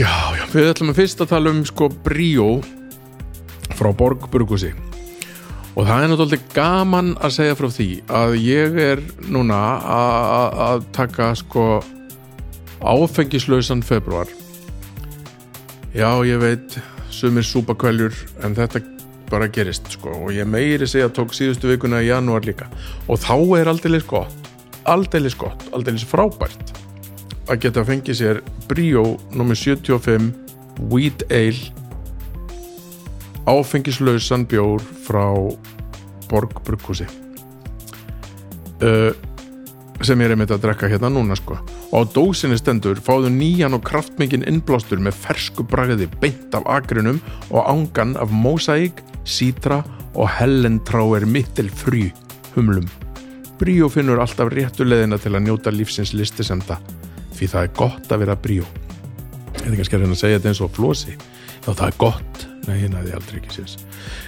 [0.00, 2.48] Já, já, við ætlum að fyrst að tala um sko Bríó
[3.76, 4.72] frá Borg Burgusi
[5.76, 7.88] og það er náttúrulega gaman að segja frá því
[8.20, 9.60] að ég er núna
[10.64, 11.66] að taka sko
[12.80, 14.30] áfengislausan februar
[15.94, 16.80] já ég veit
[17.14, 18.82] sumir súpakveljur en þetta
[19.30, 20.12] bara gerist sko.
[20.24, 22.70] Og ég meiri segja tók síðustu vikuna í janúar líka.
[23.06, 24.50] Og þá er aldeilis gott
[24.88, 26.72] aldeilis gott, aldeilis frábært
[27.50, 29.54] að geta fengið sér Bríó nr.
[29.56, 30.30] 75
[30.90, 31.74] Wheat Ale.
[33.50, 35.24] Áfengislausan bjór frá
[36.30, 37.08] Borg Brugghúsi.
[38.80, 39.10] Uh,
[40.06, 41.58] sem ég er einmitt að drekka hérna núna sko.
[41.92, 47.20] Og á dósinni stendur fáðu nýjan og kraftmikinn innblástur með fersku bragði beint af akrinum
[47.50, 49.82] og ángan af mosaík, sítra
[50.14, 52.08] og hellentráer mittil frí
[52.56, 52.88] humlum.
[53.60, 56.80] Bríó finnur alltaf réttu leðina til að njóta lífsins listisemda
[57.36, 58.68] því það er gott að vera bríó.
[59.60, 61.18] Er kannski að reyna að segja þetta eins og flosi.
[61.60, 63.76] Já það er gott nei, ég næði aldrei ekki sérs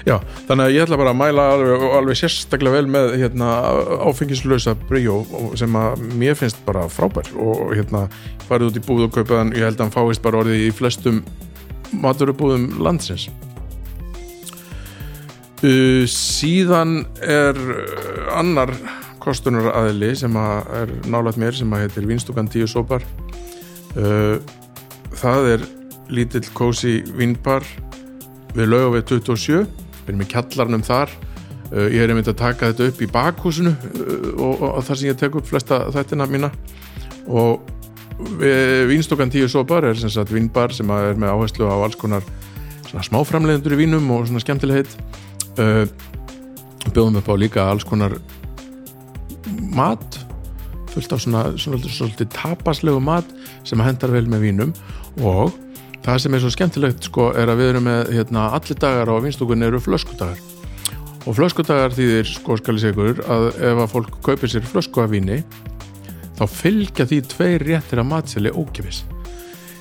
[0.09, 0.16] já,
[0.49, 3.51] þannig að ég ætla bara að mæla alveg, alveg sérstaklega vel með hérna,
[4.09, 4.77] áfengislösa
[5.12, 7.29] og- sem að mér finnst bara frábær.
[7.37, 8.09] Og hérna,
[8.49, 11.23] farið út í búð og kaupaðan ég held að hann fáist bara orðið í flestum
[11.92, 13.29] maturubúðum landsins.
[15.62, 18.73] Uh, síðan er uh, annar
[19.23, 23.05] kostunar aðili sem að er nálægt mér sem að heitir Vinstúkan 10 sopar
[23.95, 24.42] uh,
[25.14, 25.66] það er
[26.11, 27.62] lítill kósi vínbar
[28.57, 29.61] við lögum við 27
[30.03, 31.12] við erum í kjallarnum þar.
[31.73, 35.01] Uh, ég er einmitt að taka þetta upp í bakhúsinu uh, og, og, og þar
[35.01, 36.53] sem ég tek upp flesta þættina mína.
[37.31, 37.62] Og
[38.23, 42.23] Vínstokkan 10 sopar er sem sagt vínbar sem er með áherslu á alls konar
[42.87, 44.93] svona smáframleiðendur í vínum og svona skemmtilegheit
[45.59, 45.88] uh,
[46.93, 48.15] bjóðum upp á líka alls konar
[49.73, 50.21] mat
[50.93, 53.29] fullt af svona, svona, svona svolítið tapaslegu mat
[53.65, 54.75] sem hendar vel með vínum.
[55.25, 55.55] Og
[56.03, 59.23] það sem er svo skemmtilegt sko er að við erum með hérna, allir dagar á
[59.23, 60.41] vinstúkunni eru flöskudagar.
[61.23, 65.05] Og flöskudagar þýðir sko skal ég segja ykkur að ef að fólk kaupir sér flösku
[65.05, 65.43] af víni
[66.38, 69.05] þá fylgja því tveir réttir að matseli ókipis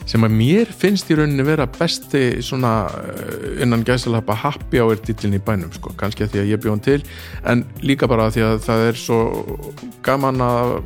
[0.10, 5.38] sem að mér finnst í rauninni vera besti svona eh, innan gæsalappa happy hour dýtlinn
[5.38, 7.00] í bænum sko, kannski að því að ég bjóðum til
[7.48, 9.20] en líka bara því að það er svo
[10.06, 10.78] gaman að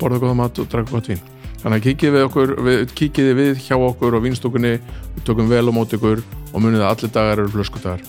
[0.00, 1.24] borða góða mat og draka gott vín
[1.62, 4.76] þannig að kikið við okkur, við, kikið við hjá okkur og vínstúkunni,
[5.16, 8.04] við tökum vel á mót ykkur og munið að allir dagar eru flöskudagar.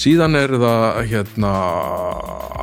[0.00, 1.52] Síðan er það hérna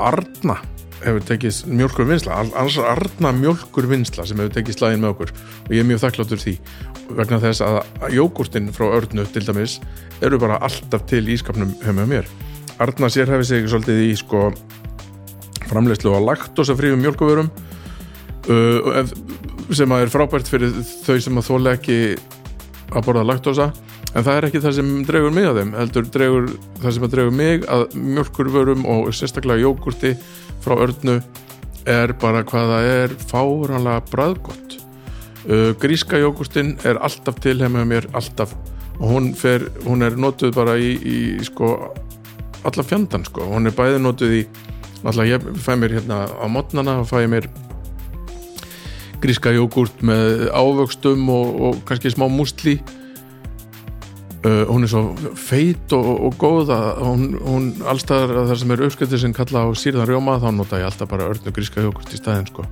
[0.08, 0.58] Arna
[1.04, 5.34] hefur tekið mjölkur vinsla Arna mjölkur vinsla sem hefur tekið slæðin með okkur.
[5.68, 6.56] Og ég er mjög þakkláttur því.
[7.20, 9.78] Vegna þess að jógurtinn frá Örnu til dæmis
[10.26, 12.34] eru bara alltaf til ískapnum hjá með mér.
[12.82, 14.48] Arna sér hefði sig svolítið í sko
[15.70, 17.52] framleiðslu á laktosafrífum mjölkuvörum
[18.54, 19.04] uh,
[19.76, 20.74] sem að er frábært fyrir
[21.06, 22.00] þau sem að þóla ekki
[22.96, 23.72] að borða laktosa
[24.14, 26.48] en það er ekki það sem dregur mig að þeim heldur dregur
[26.82, 30.14] það sem að dregur mig að mjölkurvörum og sérstaklega jógurti
[30.64, 31.20] frá örnu
[31.88, 34.78] er bara hvað það er fáránlega bræðgott
[35.48, 38.56] uh, gríska jógurtin er alltaf til með mér, alltaf.
[38.98, 41.76] Og hún, fer, hún er notuð bara í, í sko
[42.66, 44.44] alla fjandan sko, hún er bæði notuð í
[45.04, 47.46] alltaf ég fæ mér hérna á mótnana og fæ mér
[49.24, 52.78] gríska jógurt með ávöxtum og, og kannski smá músli.
[54.46, 58.84] Uh, hún er svo feit og, og góð að hún, hún allstaðar þar sem er
[58.86, 62.20] uppskættir sem kalla á sírðan rjóma þá nota ég alltaf bara örnu gríska jógurt í
[62.22, 62.68] staðinn sko.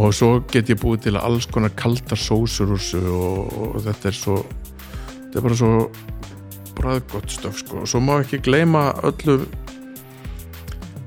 [0.00, 4.10] Og svo get ég búið til alls konar kaldar sósur úr þessu og, og þetta
[4.10, 5.72] er svo þetta er bara svo
[6.80, 7.84] bræðgott stöf sko.
[7.84, 9.38] Og svo má ekki gleyma öllu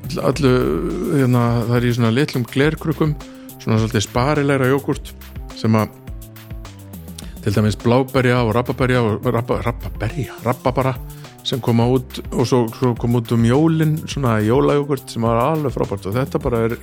[0.08, 0.56] öllu, öllu
[1.20, 3.16] hérna, það er í svona litlum glerkrukum
[3.64, 5.14] svona svolítið sparilegra jógurt
[5.58, 6.00] sem að
[7.44, 10.94] til dæmis bláberja og rabbaberja og rabba, rabbaberja, rabbabara
[11.44, 15.76] sem koma út og svo, svo kom út um jólin svona jólajógurt sem var alveg
[15.76, 16.78] frábært og þetta bara er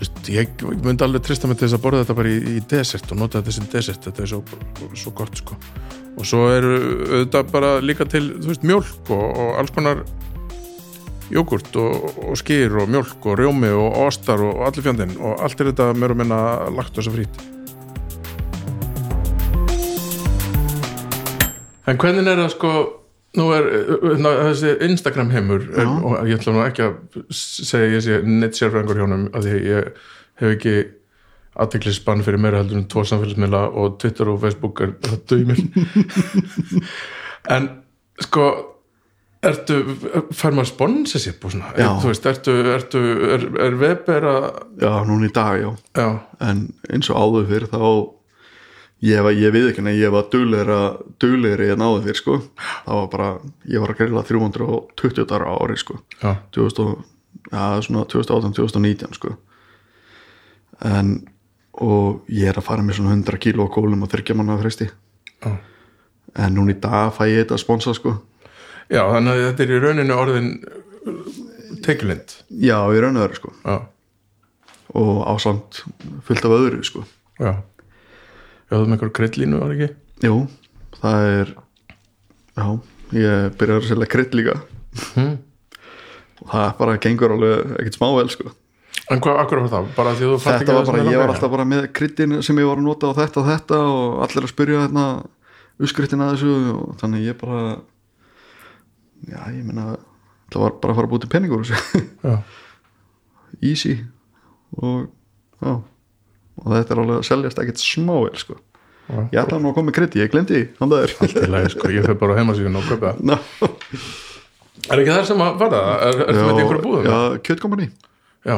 [0.00, 3.12] veist, ég myndi alveg trista mig til þess að borða þetta bara í, í desert
[3.12, 4.42] og nota þetta sem desert þetta er svo,
[4.98, 5.58] svo gott sko.
[6.16, 10.02] Og svo eru auðvitað bara líka til þú veist mjólk og, og alls konar
[11.32, 15.16] jógurt og, og skýr og mjólk og rjómi og ostar og allir fjandinn.
[15.18, 16.40] Og allt er þetta mér og minna
[16.74, 17.44] lagt þess að frít
[21.86, 22.70] En hvernig er það sko
[23.36, 23.66] nú er
[24.18, 26.94] ná, þessi Instagram heimur er, og ég ætla nú ekki að
[27.36, 29.90] segja ég sé neitt sérfræðingur hjónum að því ég
[30.40, 30.76] hef ekki
[31.56, 35.62] aðteklisbann fyrir meira heldur en tvo samfélagsmiðla og Twitter og Facebook er það döymil
[37.54, 37.68] en
[38.24, 38.48] sko
[39.48, 39.76] ertu,
[40.34, 41.88] fær maður sponsorship og svona, Já.
[42.02, 43.00] þú veist, ertu, ertu
[43.36, 44.46] er, er Weber að
[44.82, 45.70] já, núna í dag, já.
[46.00, 46.06] Já,
[46.48, 47.80] en eins og áður fyrir þá
[49.06, 52.38] ég, var, ég við ekki en ég var duglegri en áður fyrir sko.
[52.86, 53.28] Það var bara,
[53.70, 55.98] ég var að greila 320 dagar á ári sko.
[56.22, 57.04] Já, 2000, og-
[57.52, 59.36] já, svona 2018-2019 sko.
[60.84, 61.16] En
[61.76, 64.86] og ég er að fara með svona 100 kíló kólum og þryggja manna fresti.
[65.44, 65.50] Já.
[66.40, 68.14] En núna í dag fæ ég þetta sponsa sko
[68.92, 70.50] Já, þannig að þetta er í rauninu orðin
[71.86, 72.34] tekjulind.
[72.62, 73.52] Já, í raun og veru sko.
[73.66, 73.76] Já,
[74.96, 75.82] og ásamt
[76.26, 77.06] fullt af öðru sko.
[77.40, 77.52] Já.
[78.66, 79.94] Já, þú með einhver kryddlínu, var ekki?
[80.24, 80.36] jú,
[80.96, 81.50] það er
[82.56, 82.66] já,
[83.16, 84.60] ég byrjar að selja krydd líka.
[85.12, 85.34] Hmm.
[86.40, 88.52] og það bara gengur alveg ekkert smável sko.
[89.12, 89.90] En hvað, akkur var það?
[89.96, 92.58] Bara því að þú fatt þetta var bara, ég var alltaf bara með kryddin sem
[92.58, 95.04] ég var að nota og þetta og þetta og allir að spyrja hérna
[95.76, 97.60] uppskriftin að þessu og þannig ég bara
[99.24, 99.86] já, ég meina
[100.52, 101.30] það var bara að fara að búti.
[102.26, 102.34] Já,
[103.70, 103.94] easy
[104.76, 105.06] og
[105.62, 105.72] já
[106.56, 108.54] og þetta er alveg að seljast ekkert smável sko
[109.06, 109.18] Já.
[109.30, 110.62] ég ætlaði nú að koma með kryddi, ég glemdi því
[111.36, 113.20] það er sko, ég fyrir bara á heimasíðun og það.
[113.22, 113.36] Ná,
[114.86, 115.86] Er ekki það sem að var það?
[116.06, 117.06] Er, ertu með einhverju búðum?
[118.46, 118.56] já,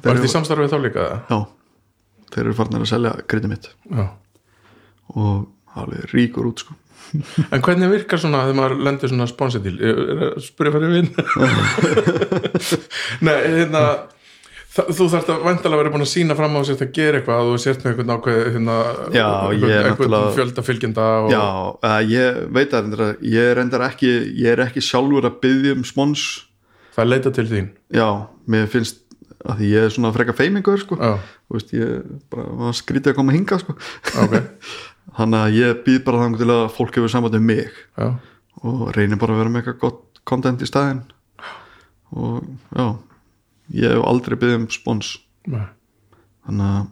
[0.00, 1.04] Þeir var þetta í samstarfið þá líka?
[1.30, 1.38] já,
[2.34, 4.04] þeir eru farnir að selja kryddi mitt Já
[5.10, 5.46] og
[5.78, 6.74] alveg ríkur út sko
[7.50, 9.76] En hvernig virkar svona þegar maður lendir svona sponsidíl?
[10.44, 11.10] Spurði fyrir vinn
[13.26, 13.84] Nei, hérna
[14.70, 17.48] þú þarft að vandalega vera búin að sína fram á sér að gera eitthvað að
[17.50, 18.76] þú sért með einhvern ákveð hérna,
[19.10, 21.42] Já, ég er einhvern, einhvern náttúrulega- fjölda fylgjenda og, Já,
[21.90, 25.84] uh, ég veit að ég er reyndar ekki, ég er ekki sjálfur að byggja um
[25.90, 26.26] spons
[26.94, 27.68] það er leita til þín
[27.98, 28.08] Já,
[28.46, 29.02] mér finnst
[29.40, 30.96] að því ég er svona freka feimingur sko.
[31.00, 33.72] Þú veist, ég bara var skrítið að koma hinga sko.
[34.20, 34.34] ok
[35.18, 37.70] þannig að ég býð bara þannig til að fólk hefur samband um mig.
[37.98, 38.08] Já,
[38.60, 41.04] og reynir bara að vera með eitthvað gott content í staðinn.
[42.10, 42.42] Og
[42.76, 42.86] já
[43.74, 45.16] ég hef aldrei byggð um spons.
[45.50, 45.66] Nei.
[46.46, 46.88] Þannig að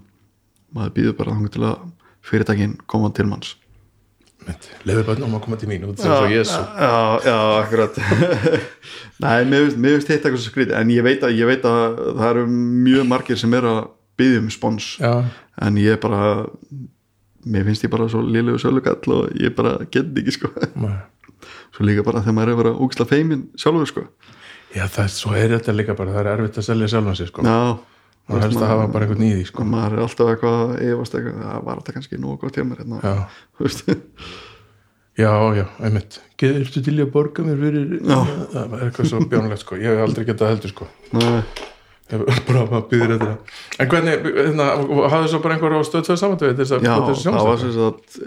[0.76, 1.88] maður býður bara þannig til að
[2.28, 3.54] fyrirtækin koma til manns.
[4.88, 7.98] Leður börnum að koma til mín út sem svo Jésu Já, já, akkurat.
[9.24, 10.76] Nei, mér finnst hitt eitthvað svo skrítið.
[10.78, 12.44] En ég veit, að, ég veit að það eru
[12.86, 13.80] mjög margir sem eru að
[14.18, 14.86] byggja um spons.
[15.02, 15.12] Já,
[15.66, 16.22] en ég bara
[17.44, 20.50] mér finnst ég bara svo lélegu sölugall og ég bara get ekki sko
[20.82, 20.96] nei
[21.74, 24.08] svo líka bara þegar maður er að vera úksla feimin sjálfur sko
[24.76, 27.30] Já, það er, svo er þetta líka bara, það er erfitt að selja sjálfan sig
[27.30, 27.44] sko.
[27.46, 27.54] Já,
[28.28, 29.64] og helst að hafa bara eitthvað nýði sko.
[29.64, 32.82] maður er alltaf eitthvað að efast eitthvað, það var alltaf kannski nógu gott hjá mér
[32.82, 33.14] hérna, Já,
[33.56, 33.70] þú
[35.18, 38.18] já, já, einmitt Geðurstu til í að borga mér fyrir Já.
[38.52, 39.80] Það er eitthvað svo bjónulegt sko.
[39.80, 40.90] Ég hef aldrei getað heldur sko.
[41.16, 41.40] Nei,
[42.48, 43.28] bara að byggja þetta
[43.82, 44.66] En hvernig, hérna,
[45.12, 46.48] hafði svo bara einhver á stöð 2 samvættu
[46.86, 48.18] Já, það var sem sagt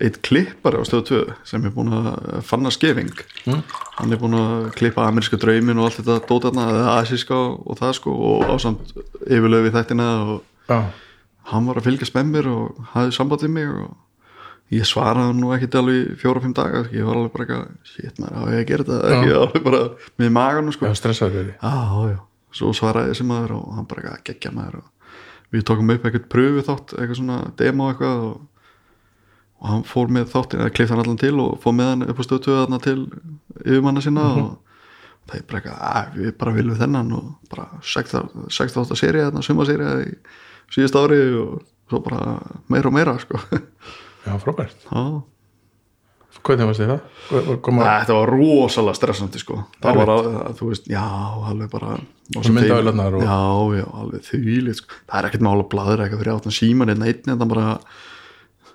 [0.00, 1.20] eitt klippari á stöðu 2
[1.52, 3.12] sem er búin að fanna skefing.
[3.44, 3.60] Mm.
[3.98, 7.96] hann er búin að klippa ameríska draumin og allt þetta dótarna, eða asíska og það
[8.00, 8.94] sko og ásamt
[9.28, 10.38] yfirlöfi þættina og
[10.70, 10.80] Já,
[11.50, 13.90] hann var að fylgjast með mér og hafði samband við mig og
[14.70, 18.42] ég svaraði nú ekki alveg fjóra-fimm daga ég var alveg bara eitthvað, shit maður, á
[18.54, 19.14] ég að gera þetta?
[19.16, 19.80] Ekki alveg bara
[20.22, 20.86] með maganum sko.
[21.58, 22.18] Já, já, já,
[22.56, 24.80] svo svaraði þessi maður og hann bara eitthvað geggja maður.
[24.80, 28.66] Og við tókum upp eitthvað pröfu þátt eitthvað svona demo eitthvað og,
[29.60, 32.22] og hann fór með þáttin eða klift hann allan til og fór með hann upp
[32.22, 32.98] á stöðtöðu þarna til
[33.64, 34.52] yfirmanna sinna og
[35.30, 37.12] það er bara eitthvað, að við bara viljum þennan.
[37.18, 40.14] Og bara 6-8 serið þarna, sumaserið í
[40.70, 41.60] síðast ári og
[41.90, 42.38] svo bara
[42.70, 43.42] meira og meira sko.
[44.26, 44.88] Já, frábært.
[44.90, 45.22] Já
[46.40, 47.00] Hvernig varst þið það?
[47.28, 49.56] Hvað- var- Koma, Þetta var rosalega stressandi sko.
[49.82, 50.28] Það var að,
[50.60, 51.02] þú veist, já,
[51.50, 51.90] alveg bara
[52.36, 54.94] Og svo myndavélarnar og- Já, já, alveg þvílið sko.
[55.10, 57.66] Það er ekkert mála að bladra eitthvað fyrir áttan síman einn einn en það bara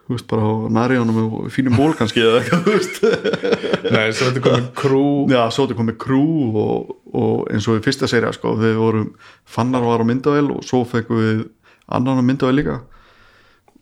[0.06, 3.00] Þú veist, bara á nariðanum og fínum ból kannski eða eitthvað, þú veist.
[3.96, 6.22] Nei, svo þetta komið krú Já, svo þetta komið krú
[6.62, 9.08] og, og eins og í fyrsta serja sko, við vorum
[9.50, 11.42] Fannar var á myndavél og svo fekkum við
[11.90, 12.78] annan á myndavél líka.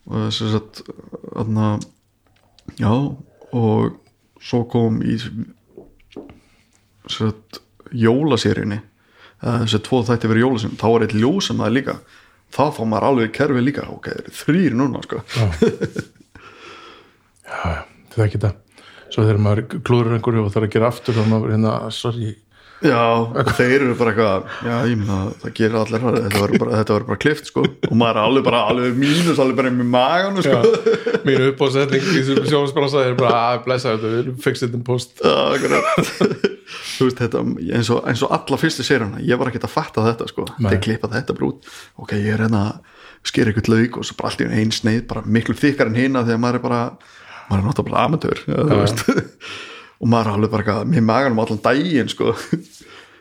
[0.07, 0.81] Og þess að
[1.43, 1.67] aðna,
[2.79, 2.91] já
[3.53, 3.99] og
[4.43, 5.17] svo kom í
[7.13, 7.61] að
[7.93, 8.81] jólaseríunni.
[9.43, 11.97] Þess að tvo þætti verið jólaseríun þá var eitt ljósum það líka
[12.53, 13.87] þá fá maður alveg kerfi líka.
[13.91, 15.21] Ok, það eru þrýr núna sko.
[15.33, 15.45] Já,
[17.49, 17.73] já,
[18.13, 18.59] það er ekki það.
[19.13, 22.33] Svo þegar maður klúður einhverju og þarf að gera aftur og maður hérna, sorry
[22.83, 23.03] Já,
[23.57, 27.19] þeir eru bara eitthvað já, ég meina, það gerir allir þetta verður bara, þetta bara
[27.23, 27.65] klift, sko.
[27.89, 30.59] Og maður er alveg bara, alveg mínus, alveg bara með magan sko.
[30.59, 34.85] Já, mínu uppáðsetning í þessum sjónasbransa er bara að blessa þetta, við erum fixið in
[34.87, 35.23] post.
[35.23, 35.33] Já,
[36.97, 37.43] þú veist, þetta
[37.79, 40.47] eins og, eins og alla fyrstu séruna ég var ekki að fatta þetta, sko.
[40.59, 41.69] Þeir klippa þetta brút,
[42.03, 42.81] ok, ég er hérna að
[43.23, 45.99] skera ykkur lauk og svo bara allt í einu ein sneið bara miklu þykkar en
[45.99, 46.81] hina þegar maður er bara
[47.47, 49.05] maður er náttúrulega ja, þú veist
[50.03, 52.33] og maður er alveg bara með maganum allan daginn, sko.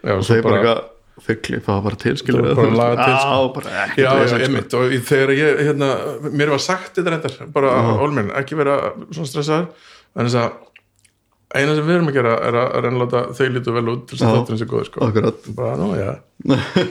[0.02, 3.36] Já, og þeir bara bara, klippa það skilur Bara laga til, sko.
[3.36, 4.40] Já, bara vesen, já, sko.
[4.48, 4.74] einmitt.
[4.74, 5.90] Og í- þegar ég, hérna,
[6.32, 8.80] mér var sagt þetta reyndar, bara Olmin, ekki vera
[9.12, 9.68] svona stressaður,
[10.16, 10.50] en þess að
[11.52, 14.26] eina sem við erum að gera er að reynláta þau lítu vel út til þess
[14.26, 14.36] að Já.
[14.40, 15.54] þátturinn sé góður, sko.
[15.54, 16.12] bara, nú, já.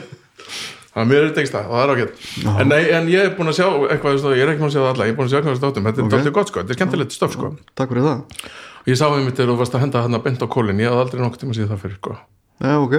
[0.92, 2.24] Þannig að mér er tengst það það er ágætt.
[2.52, 3.64] En, nei, en ég er búin að sjá
[3.94, 5.54] eitthvað, ég er ekki búin að sjá það alla, ég er búin að sjá eitthvað
[5.54, 6.16] þessu þáttum, þetta er Ok.
[6.18, 6.32] okay.
[6.36, 7.48] gott, sko, þetta er skemmtilegt stöf, sko.
[7.80, 8.42] Takk fyrir það
[8.82, 10.90] og ég sá einmitt þegar þú varst að henda hann að bent á kólin ég
[10.90, 12.16] hafði aldrei nokkuð tíma að síða það fyrir, sko
[12.62, 12.94] Já, ok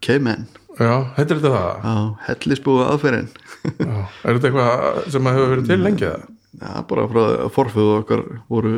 [0.00, 0.46] K-Men
[0.80, 1.84] já, heitir þetta það?
[1.84, 1.94] Já,
[2.28, 3.94] hellisbúið aðferðin Já.
[4.24, 6.28] er þetta eitthvað sem að hefur verið til lengi eða?
[6.60, 8.74] Já, bara frá að forföðu okkar voru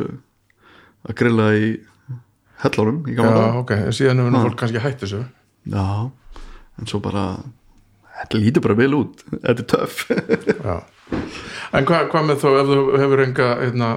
[1.07, 1.69] að grilla í
[2.63, 4.45] hellunum í Já, gamla dag ok, síðan hefur nú Já.
[4.49, 5.21] fólk kannski hætt þessu
[5.73, 5.85] Já,
[6.81, 7.25] en svo bara
[8.19, 10.03] þetta lítur bara vel út Þetta er töff
[10.67, 10.75] Já.
[11.73, 13.89] En hvað hva með þó ef þú hefur enga hérna,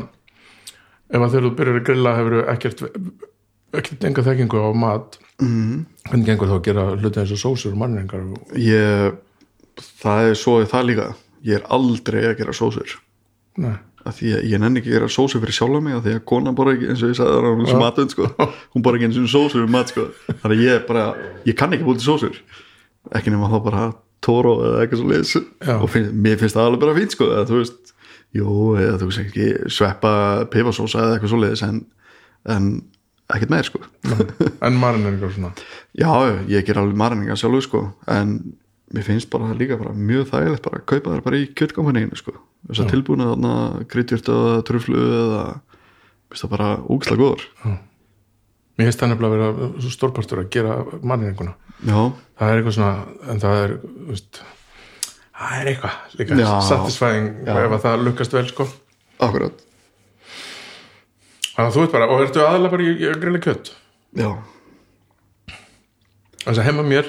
[1.11, 2.84] ef að þegar þú byrjar að grilla hefur ekkert
[3.76, 5.84] ekkert enga þekkingu á mat mm.
[6.09, 8.54] hvernig gengur þá að gera hluti eins og sósur og mannringar og...
[8.57, 9.16] Ég
[10.00, 11.11] það er svo það líka.
[11.46, 12.96] Ég er aldrei að gera sósur.
[13.61, 13.74] Nei,
[14.07, 16.24] af því að ég nenni ekki að gera sósur fyrir sjálfa mig af því að
[16.32, 17.76] konan bara ekki, eins og ég sagði hún Já.
[17.80, 18.30] matun sko,
[18.74, 20.09] hún bara ekki eins og sósur um mat sko,
[20.42, 21.07] þannig að ég bara
[21.48, 22.40] ég kann ekki búið til sósur.
[23.16, 23.86] Ekki nema þá bara
[24.24, 25.34] tóró eða eitthvað svo leiðis
[25.76, 27.94] og finn, mér finnst það alveg bara fínt sko, eða þú veist
[28.37, 30.12] jú, eða þú veist ekki sveppa
[30.53, 31.80] pifasósa eða eitthvað svo leiðis en,
[32.53, 32.68] en
[33.32, 33.82] ekkert meir sko.
[34.64, 35.53] En mannringar svona?
[36.03, 36.11] Já,
[36.51, 37.82] ég ger alveg marninga sjálfur sko
[38.12, 38.39] en
[38.95, 42.20] mér finnst bara það líka bara mjög þægilegt bara að kaupa þær bara í kjöttkompaninu
[42.20, 42.37] sko.
[42.68, 42.93] Þess að Já.
[42.95, 43.55] tilbúna þarna
[43.91, 45.45] kryddjurt eða truflu eða
[46.37, 47.47] það bara úgislega góður.
[48.76, 51.99] Mér finnst það nefnilega að vera stórpartur að gera mannringuna já,
[52.39, 53.74] það er eitthvað svona en það er,
[54.11, 54.41] veist
[55.37, 56.51] það er eitthvað líka Já.
[56.70, 58.66] satisfying ef að það lukkast vel sko.
[59.20, 59.62] Akkurat.
[61.57, 63.70] Þannig að þú veit bara, og ertu aðalega bara í, í að grilla kjött
[64.16, 64.28] já,
[66.45, 67.09] þess að heima mér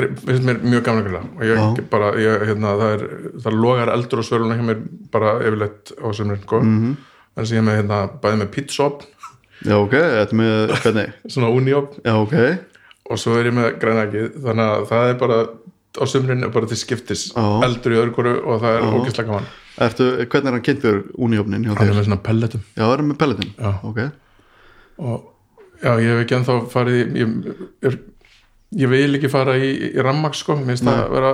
[0.00, 1.20] finnst mér mjög gaman að grilla.
[1.36, 1.84] Og ég Já.
[1.92, 3.02] bara, ég, hérna, það er
[3.44, 4.78] það logar eldur og svöluna hjá mér
[5.12, 6.60] bara yfirleitt á semurinn, sko.
[6.60, 6.84] Mm Mhm.
[6.90, 6.96] -hmm.
[7.36, 9.02] en sem ég með, hérna, bæði með pizzaop
[9.64, 12.34] já ok þetta með, hvernig, svona uniop já ok.
[13.10, 15.46] Og svo er ég með grænækið þannig að það er bara
[15.98, 17.42] á sumrin er bara til skiptis Já.
[17.66, 18.90] eldur í öðru hverju og það er Já.
[18.94, 19.48] ógeðslega gaman
[19.80, 23.02] Ertu, hvernig er hann kynntur úniofnin hjá hann er með svona pelletum Já, það er
[23.08, 23.70] með pelletin Já.
[23.90, 24.00] ok,
[25.00, 25.16] og
[25.80, 27.32] já, ég hef ekki ennþá farið ég,
[27.86, 27.96] ég,
[28.84, 31.32] ég vil ekki fara í, í rammaks sko, mér finnst það að vera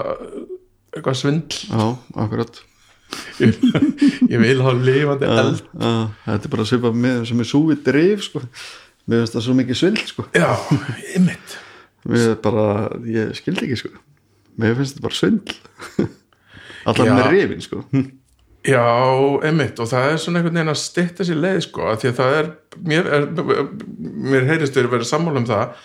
[0.96, 1.84] eitthvað svindl já,
[2.24, 2.62] akkurat
[3.42, 3.60] ég,
[4.32, 5.92] ég vil hafa lifandi Já, eld já,
[6.30, 8.44] Þetta er bara svipað með sem er súið drif sko.
[9.06, 10.26] mér finnst það svo mikið svild sko.
[10.34, 10.48] já,
[11.18, 11.58] ymmit
[12.06, 12.66] er bara,
[13.10, 13.90] ég skildi ekki sko.
[14.60, 15.56] Mér finnst þetta bara svindl
[16.86, 17.10] Já.
[17.10, 17.82] með rifin sko.
[18.74, 18.86] já,
[19.48, 22.16] ymmit og það er svona einhvern veginn að stytta sér leið sko, að því að
[22.20, 22.48] það er
[22.92, 23.28] mér, er,
[24.32, 25.84] mér heyrist þér verið sammála um það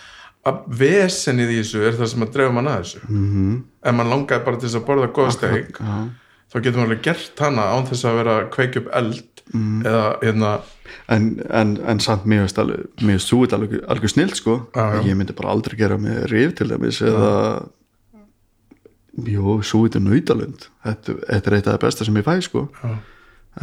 [0.50, 3.60] að vesenið í þessu er það sem að drefa mann að þessu mm -hmm.
[3.86, 5.92] ef mann langaði bara til þess að borða góð steik já.
[6.50, 9.82] þá getur maður alveg gert hana án þess að vera að kveikja upp eld Mm.
[9.84, 10.50] eða hérna
[11.12, 14.54] en, en, en samt mér finnst alveg mér súið alveg, alveg snill sko.
[14.72, 15.02] Já.
[15.04, 17.32] ég myndi bara aldrei gera með rif til dæmis eða
[19.12, 22.64] jú, súið er nautalund þetta, þetta er eitt af það besta sem ég fæ sko.
[22.82, 22.92] já,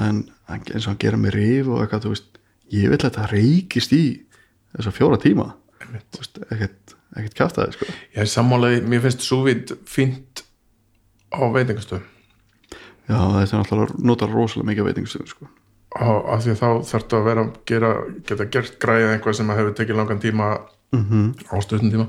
[0.06, 2.40] en eins og hann gera með rif og eitthvað, þú veist,
[2.76, 4.04] ég vil að þetta reykist í
[4.76, 5.48] þessa fjóra tíma
[5.80, 7.90] þú veist, ekkert, ekkert kjaftaði sko.
[8.14, 10.44] ég er sammálaði, mér finnst súvít fínt
[11.34, 12.06] á veitingastöðum
[13.10, 15.50] já, þetta er náttúrulega notar rosalega mikið veitingastöðum sko.
[15.98, 17.96] og af því að þá þarftu að vera að gera,
[18.30, 20.52] geta gert græðið einhvað sem að hefur tekið langan tíma
[20.94, 21.28] mm -hmm.
[21.50, 22.08] á stundum tíma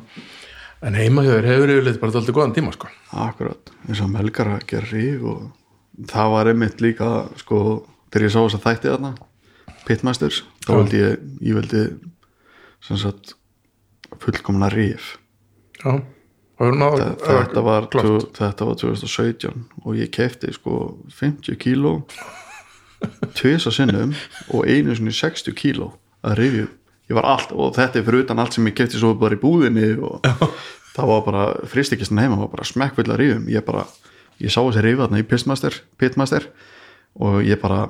[0.86, 2.88] en heima hjá þér hefur yfirleitt bara alltaf góðan tíma sko.
[3.12, 7.10] akkurat, eins og melgar að gera rif og það var einmitt líka
[7.40, 7.58] sko,
[8.12, 9.12] þegar ég sá þess að þætti þarna
[9.86, 10.76] Pitmasters, þá Já.
[10.78, 11.84] vildi ég ég vildi
[12.84, 13.34] sem sagt
[14.20, 15.16] fullkomna rif
[15.80, 18.28] já, og hefur náð þetta var, klárt.
[18.38, 20.80] þetta var 2017 og ég kefti sko
[21.20, 21.98] 50 kíló
[23.38, 24.12] tvisa sinnum
[24.52, 25.92] og einu sinni 60 kíló
[26.24, 26.68] að rifju
[27.10, 29.40] ég var allt, og þetta er fyrir utan allt sem ég kefti svo bara í
[29.42, 30.22] búðinni og
[30.96, 33.84] það var bara, fristikistin heima var bara smekkfull að rifjum, ég bara
[34.40, 36.46] ég sá þessi rifja þarna í Pitmaster, Pitmaster
[37.20, 37.88] og ég bara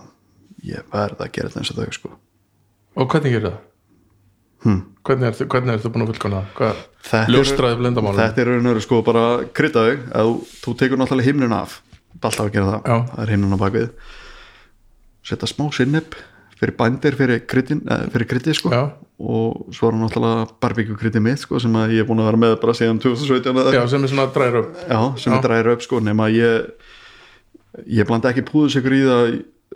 [0.67, 2.15] ég verði að gera þetta eins og þau sko.
[3.01, 3.59] Og hvernig gerir það?
[4.61, 4.81] hm.
[5.09, 8.75] hvernig er, hvernig er þú búin að fullkona er- ljóstraði blendamálum þetta er raun og
[8.75, 9.23] veru sko bara
[9.57, 12.97] kryddaðu að þú, þú tekur náttúrulega himnun af það er alltaf að gera það, Já.
[13.15, 13.89] það er himnun á bakvið.
[15.31, 16.17] Setja smá sinneb
[16.61, 18.73] fyrir bændir fyrir kryddin eh, fyrir kryddið sko.
[18.75, 18.83] Já.
[19.21, 22.31] og svo er hann náttúrulega barbecue kryddið mitt sko sem að ég er búin að
[22.31, 25.37] vera með bara síðan 2017 eða já, sem er svona dræður upp Já, sem Já.
[25.39, 26.89] er dræðir upp sko nema að ég
[28.01, 29.27] ég blanda ekki púðusikur í það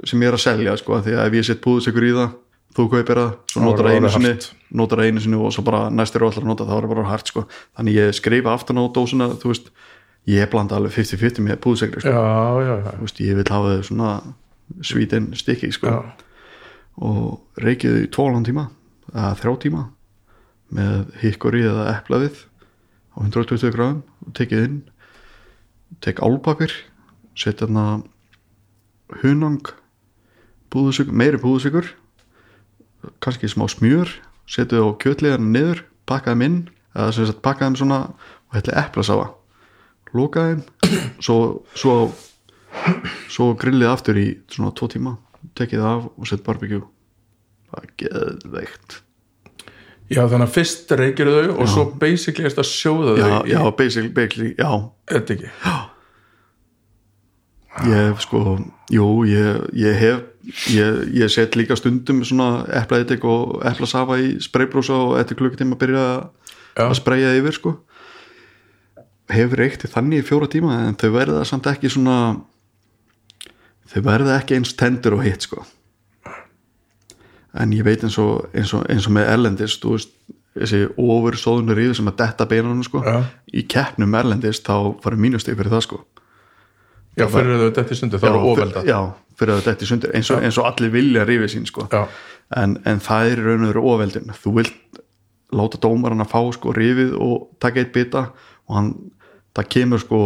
[0.09, 2.33] sem ég er að selja sko því að ef ég set púðusikur í það
[2.75, 4.33] þú kaupir það, svo notar það einu sinni
[4.75, 7.05] notar það einu sinni og svo bara næstir og allar nota þá er það bara
[7.07, 7.45] hart sko.
[7.79, 9.71] Þannig ég skrifa aftan á dósina þú veist,
[10.31, 12.15] ég blanda alveg 50-50 með púðusikri sko,
[13.23, 14.11] ég vil hafa þau svona
[14.83, 16.01] svítin stikki sko.
[17.03, 18.69] Og reykið í tvolan tíma
[19.13, 19.85] eða þrjá tíma
[20.75, 22.43] með hikkori eða eplaðið
[23.15, 24.79] á 120 gráðum og tekið inn
[26.05, 26.73] tek álpapir
[27.39, 28.05] setja þarna
[29.23, 29.73] hunang
[30.73, 31.91] búðusikur, meiri búðusikur
[33.23, 34.11] kannski smá smjör
[34.51, 36.61] setja á kjötliðarna niður pakka þeim inn
[36.95, 39.31] eða sem sagt pakka þeim svona og hætli eplasáfa
[40.15, 40.65] loka þeim
[41.25, 41.39] svo,
[41.75, 41.95] svo,
[43.31, 45.17] svo grillið aftur í svona tvo tíma
[45.59, 46.85] tekið af og sett barbecue.
[47.71, 49.01] Það er geðveikt.
[50.13, 53.61] Já, þannig að fyrst reykir þau og svo basically erst að sjóða já, þau já,
[53.79, 54.71] basically, basically, já.
[55.11, 55.53] Þetta ekki?
[57.83, 58.41] ég hef sko,
[58.93, 60.21] jú, ég, ég hef
[60.71, 66.05] ég, ég set líka stundum svona eplaðitik og eplasafa í spraybrúsa og eftir klukkutíma byrja
[66.75, 66.87] Já.
[66.87, 67.75] að spraya yfir sko.
[69.33, 72.19] Hefur reykti þannig í fjóra tíma en þau verða samt ekki svona
[73.95, 75.65] þau verða ekki eins tendur og hitt sko.
[77.55, 80.15] En ég veit eins og, eins og, eins og með erlendist, þú veist
[80.55, 83.17] þessi ofur sóðunur ríðu sem að detta beinunum sko Já.
[83.51, 86.01] í keppnum erlendist þá farum mínusteg fyrir það sko.
[87.15, 88.99] Já, fyrir þau þetta í stundu, þá eru óvelda já,
[89.39, 91.87] fyrir að þetta er sundir eins og, eins og allir vilja rífið sín sko.
[91.95, 95.03] en, en það er í raun og veru ofeldin þú vilt
[95.55, 98.25] láta dómaran að fá sko rífið og taka eitt bita
[98.67, 98.91] og hann,
[99.55, 100.21] það kemur sko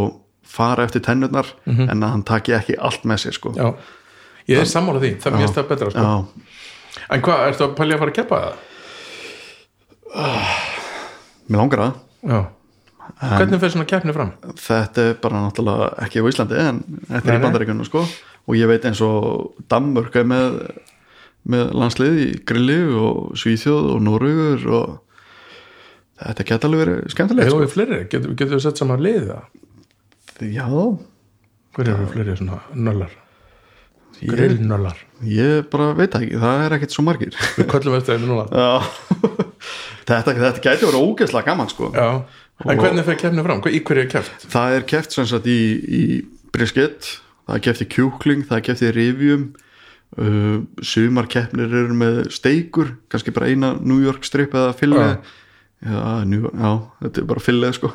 [0.48, 3.54] fara eftir tennurnar en að hann taki ekki allt með sér sko
[4.48, 6.04] ég er sammála því, það mjög stað betra sko.
[7.12, 8.54] En hvað, ertu að pælja að fara að keppa það?
[11.48, 12.40] mér langar það já,
[13.38, 14.32] hvernig fer svona keppni fram?
[14.56, 18.70] þetta er bara náttúrulega ekki á Íslandi en þetta er í bandaríkunum sko og ég
[18.70, 20.62] veit eins og Danmörk er með
[21.48, 24.96] með landslið í grilli og Svíþjóð og Norugur og
[26.18, 27.62] þetta geta alveg verið skemmtilegt sko.
[27.62, 29.46] við fleiri, getur, við sett saman liðið það?
[30.46, 30.68] Já,
[31.76, 33.12] Hver eru fleiri svona nöllar?
[34.18, 37.36] Grillnöllar ég bara veit ekki, það er ekkert svo margir.
[37.58, 38.68] Við köllum eftir einu já.
[40.08, 41.90] Þetta, þetta gæti verið ógeðslega gaman sko.
[41.92, 42.22] Já,
[42.64, 43.62] en hvernig fer keppni fram?
[43.68, 44.46] Í hverju er keppt?
[44.54, 46.02] það er keft sem sagt í, í
[46.54, 47.10] brisket,
[47.44, 49.48] það er keft í kjúkling það er keft í rifjum.
[50.16, 54.72] Uh, sumar keppnir eru með steikur, kannski bara eina New York strip eða
[56.48, 56.70] já,
[57.02, 57.92] þetta er bara fylli sko.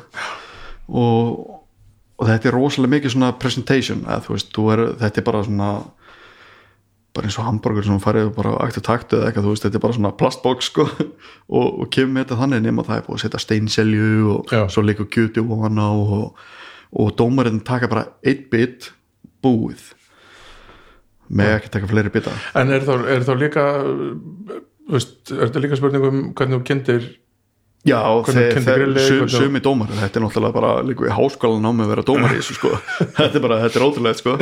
[1.02, 1.62] og,
[2.20, 5.43] og þetta er rosalega mikið svona presentation að, þú veist, þú er, þetta er bara
[5.47, 5.70] svona
[7.14, 9.78] bara eins og hambúrgur sem farið bara akt og takt eða eitthvað, þú veist, þetta
[9.78, 10.88] er bara svona plastbox sko,
[11.57, 14.64] og, og kemur með þetta þannig nema það er búið að setja steinselju og Já.
[14.74, 16.45] svo leikur kjöti og hana og,
[16.93, 18.89] og dómarinn taka bara eitt bit
[19.45, 19.91] búið
[21.34, 22.34] með ekki taka fleiri bita.
[22.59, 24.57] En er þá, er þá líka uh,
[24.91, 27.07] veist, er þetta líka spurning um hvernig þú kynntir
[27.84, 28.00] Já,
[29.28, 32.40] sumi dómar þetta er náttúrulega bara líka í háskólan á með að vera dómar í
[32.40, 32.70] þessu sko.
[33.18, 34.36] Þetta er bara, þetta er ótrúlega sko.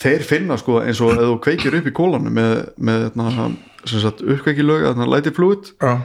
[0.00, 3.48] Þeir finna sko eins og ef þú kveikir upp í kólanum með, með þarna,
[3.90, 5.96] sem sagt uppkveikilög, þarna lighted fluid Já,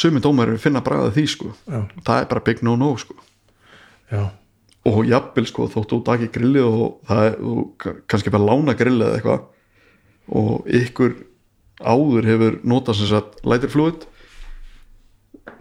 [0.00, 1.52] sumi dómar finna bræða því sko.
[1.68, 3.18] Já, það er bara big no no sko.
[4.10, 4.24] Já.
[4.88, 7.36] Og jafnvel sko þóttu þú taki grillið og það er,
[7.84, 9.44] ka- kannski bara lána grillið eða eitthvað
[10.40, 11.12] og ykkur
[11.84, 14.06] áður hefur notað sem sagt lighted fluid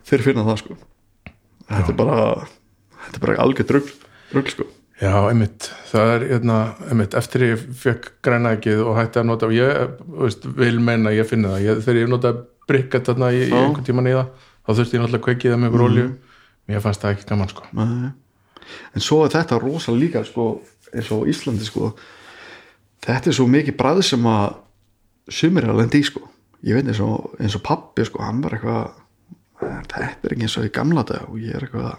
[0.10, 0.78] þeir finna það sko.
[1.70, 2.20] Þetta er bara
[3.06, 3.96] þetta er bara algjör drugl,
[4.34, 4.68] drugl sko.
[5.00, 6.56] Já, einmitt, það er hérna,
[6.92, 11.22] einmitt, eftir ég fekk grænaðikið og hætti að nota og ég veist, vil meina að
[11.22, 11.62] ég finni það.
[11.64, 12.32] Ég, þegar ég nota
[12.68, 13.62] brikkat þarna í, í Já.
[13.62, 16.08] Einhvern tíman í það, þá þurfti ég náttúrulega að kveikið það með ykkur olju,
[16.68, 17.70] mér fannst það ekki gaman sko.
[17.80, 18.10] Nei.
[18.94, 20.50] en svo er þetta rosa líka sko,
[20.92, 21.94] eins og Íslandi sko.
[23.08, 24.60] Þetta er svo mikið bræð sem að
[25.32, 26.26] sumir er að lendi í sko.
[26.68, 28.92] Ég veit eins og, eins og pappi sko hann var eitthvað
[29.60, 31.98] þetta er ekki eins og í gamla dag og ég er eitthvað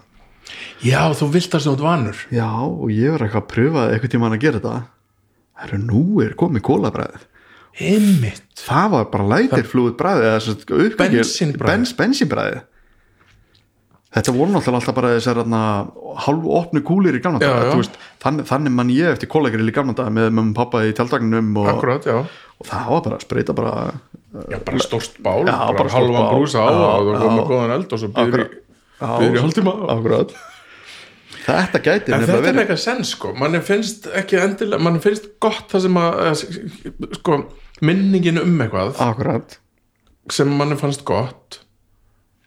[0.83, 2.23] já, þú vilt það sem þú vanur.
[2.35, 4.79] Já, og ég var eitthvað að pröfa eitthvað tíma að gera þetta.
[5.61, 7.27] Það eru nú er komið kólabræðið.
[7.81, 8.43] Einmitt.
[8.65, 11.71] Það var bara lætir flúið bræðið eða sem sagt uppbyggir- Bensínbragðið.
[11.71, 12.61] bens, bensínbræðið
[14.11, 15.39] þetta voru náttúrulega alltaf bara þessar
[16.25, 17.77] halvu opnu kúlir í gamla daga
[18.25, 21.69] þannig, þannig mann ég eftir kólagrill í gamla daga með mömmu pappa í tjaldagninum og,
[22.59, 23.75] og það var bara að spreita bara
[24.31, 26.35] já bara stórt bál Já, bara, bara halvan bál.
[26.35, 27.21] brúsa á og þú já.
[27.25, 28.45] komið góðan eld og svo byrður
[29.01, 30.37] í hálftíma akkurat
[31.41, 35.01] þetta gæti En nefnilega þetta er verið eitthvað sens sko, mann finnst ekki endilega, mann
[35.03, 37.41] finnst gott það sem að, að sko,
[37.81, 39.59] minningin um eitthvað akkurat
[40.31, 41.63] sem mann fannst gott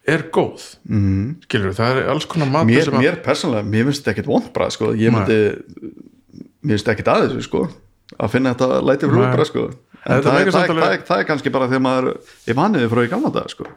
[0.08, 1.44] er góð mm.
[1.48, 4.32] skilur það er alls konar matur mér, sem að mér persónulega, mér finnst þetta ekkert
[4.32, 4.92] vondbræð sko.
[5.00, 5.40] ég myndi
[6.64, 7.64] mér finnst ekkert að þessu sko.
[8.18, 9.14] að finna þetta læti Nei.
[9.16, 9.66] flúbræð sko.
[10.04, 12.10] Það, er, það, er, það, er, það er kannski bara þegar maður
[12.48, 13.70] er vanniði frá í gamla dag sko.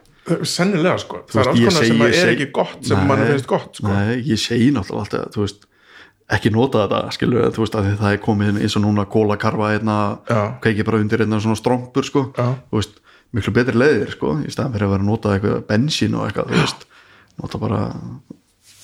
[0.43, 3.07] sennilega sko, það er veist, alls konar sem er ekki gott sem Nei.
[3.07, 3.93] mann finnst gott sko.
[3.93, 5.67] nei, ég segi náttúrulega alltaf þú veist,
[6.37, 9.97] ekki nota þetta skilur, þú veist, að það er komið eins og núna kólakarfa hérna,
[10.27, 10.41] Já.
[10.63, 12.25] kveiki bara undir hérna svona strómpur sko.
[12.35, 12.49] Já.
[12.67, 12.99] þú veist,
[13.35, 16.51] miklu betri leiðir sko, í staðan fyrir að vera að nota eitthvað bensín og eitthvað,
[16.51, 16.85] þú veist,
[17.39, 17.81] nota bara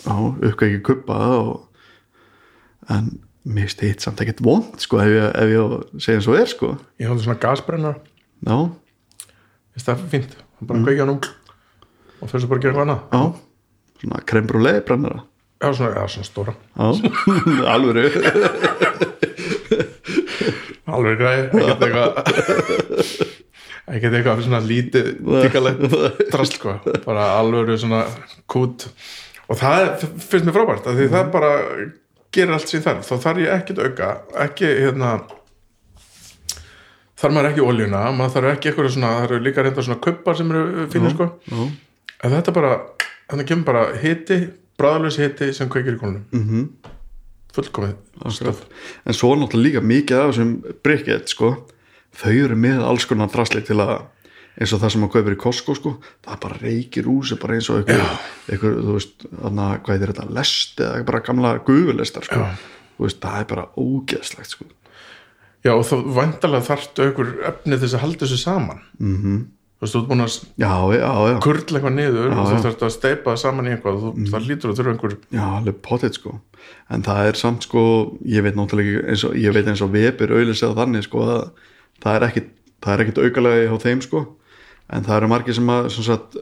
[0.06, 3.12] já, uppkveiki kuppa og en
[3.44, 6.50] mér finnst þetta samt ekkert vond sko, ef ég, ef ég segja eins og er
[6.52, 6.74] sko.
[7.02, 8.58] ég hafði svona gasbrennar já,
[9.74, 10.88] finnst það fínt, bara mm.
[10.88, 11.20] kveikja nú
[12.24, 13.02] og fyrir svo bara að gera eitthvað annað.
[13.12, 13.24] Já.
[14.04, 15.20] Svona krembrúlei brennara
[15.64, 16.54] já, svona, já, svona stóra,
[17.74, 18.08] alvöru.
[20.94, 22.12] Alveg græði ekkert eitthvað
[23.94, 25.96] ekkert eitthvað svona lítið tíkalegt
[26.34, 26.76] drast sko,
[27.06, 28.04] bara alveg svona
[28.52, 28.88] kút.
[29.48, 31.52] Og það er- finnst mér frábært, því það bara
[32.34, 34.10] gerir allt sér þarf, þá þarf ég ekkert auka
[34.46, 35.14] ekki hérna
[37.20, 40.40] þarf maður ekki oljuna, maður þarf ekki eitthvað svona, það eru líka reynda svona kuppar
[40.40, 41.62] sem eru fínir sko, já,
[42.24, 42.74] en þetta bara
[43.32, 44.40] þannig kemur bara hiti,
[44.80, 46.92] bræðalös hiti sem kveikir í konunum mm -hmm.
[47.56, 47.96] fullkomið
[49.06, 50.52] en svo náttúrulega líka mikið af þessum
[50.84, 51.54] brikkett sko,
[52.14, 54.02] þau eru með alls konar drasli til að
[54.54, 55.96] eins og það sem maður kaupir í Costco sko,
[56.26, 60.30] það bara reykir úr sig bara eins og einhver þú veist, þarna, hvað er þetta
[60.38, 62.44] lest eða bara gamla gufulestar sko.
[62.44, 62.70] Já.
[62.98, 64.70] þú veist, það er bara ógeðslegt sko.
[65.64, 69.38] Já, og þá vantarlega þarftu efni til þess að halda þessu saman mm -hmm.
[69.80, 72.64] þú veist, þú ert búin að já, já, já, kurla eitthvað niður og þú já.
[72.66, 75.76] þarfst að steipa saman í eitthvað og þú, það lítur að þurfa einhver já, alveg
[75.82, 76.40] potið sko
[76.90, 77.82] en það er samt sko,
[78.26, 81.52] ég veit náttúrulega eins og, ég veit eins og Weber auðlislega þannig sko að
[82.04, 82.16] það
[82.94, 84.28] er ekkit aukalega hjá þeim sko
[84.90, 86.38] en það eru margir sem að sem sagt,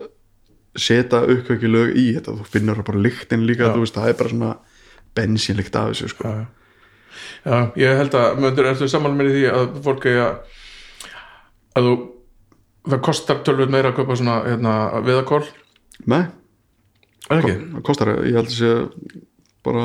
[0.79, 2.37] setja uppkvækjulög í þetta.
[2.39, 4.51] Þú finnur það bara lyktin líka veist, það er bara svona
[5.17, 6.31] bensínlykt af þessu sko.
[6.31, 6.45] Já,
[7.43, 7.57] já.
[7.81, 10.21] Ég held að möndur ertu saman með því að fólk að
[11.71, 11.95] að þú
[12.91, 14.75] það kostar tölvöld meira að kaupa svona hérna,
[15.05, 15.43] viðakól,
[16.09, 16.23] Nei,
[17.27, 18.71] það kostar, ég held að sé
[19.61, 19.83] bara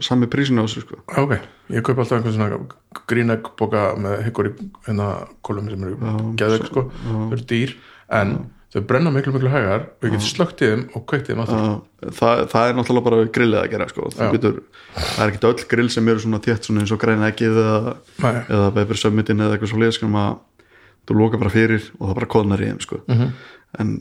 [0.00, 1.36] sami prísinu á þessu sko Já, ok,
[1.74, 5.12] ég kaupa alltaf einhvern svona grínegg boka með hyggur í hérna
[5.44, 7.76] kólum sem eru geðveik sko, þau eru dýr
[8.12, 8.36] en
[8.72, 11.42] þau brenna miklu miklu hægar og ég get slögt í þeim og kveikt í þeim
[11.44, 11.72] aftur Já,
[12.20, 14.08] það, það er náttúrulega bara grillið að gera sko.
[14.16, 14.24] Já.
[14.32, 14.62] getur,
[14.96, 17.94] það er ekki öll grill sem eru svona þétt svona eins og græna ekkið eða,
[18.42, 20.66] eða Weber Summitin eða eitthvað svo leið sko, að
[21.10, 23.02] þú loka bara fyrir og það bara kóðnar í þeim sko.
[23.04, 23.20] Mhm.
[23.20, 23.58] -hmm.
[23.82, 23.94] en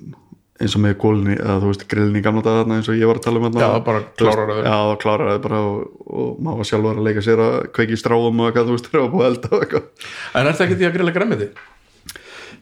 [0.61, 3.19] eins og með gólni eða þú veist grillin í gamla dagarna eins og ég var
[3.19, 4.61] að tala um þarna, Já, það bara þú veist, klárar þau.
[4.61, 7.99] Já, það klárar það bara og, og maður var sjálfur að leika sér að kveiki
[7.99, 10.07] stráum og eitthvað, þú veist, þegar búið að elda og eitthvað.
[10.37, 11.49] En er það ekki því að grilla græmiti?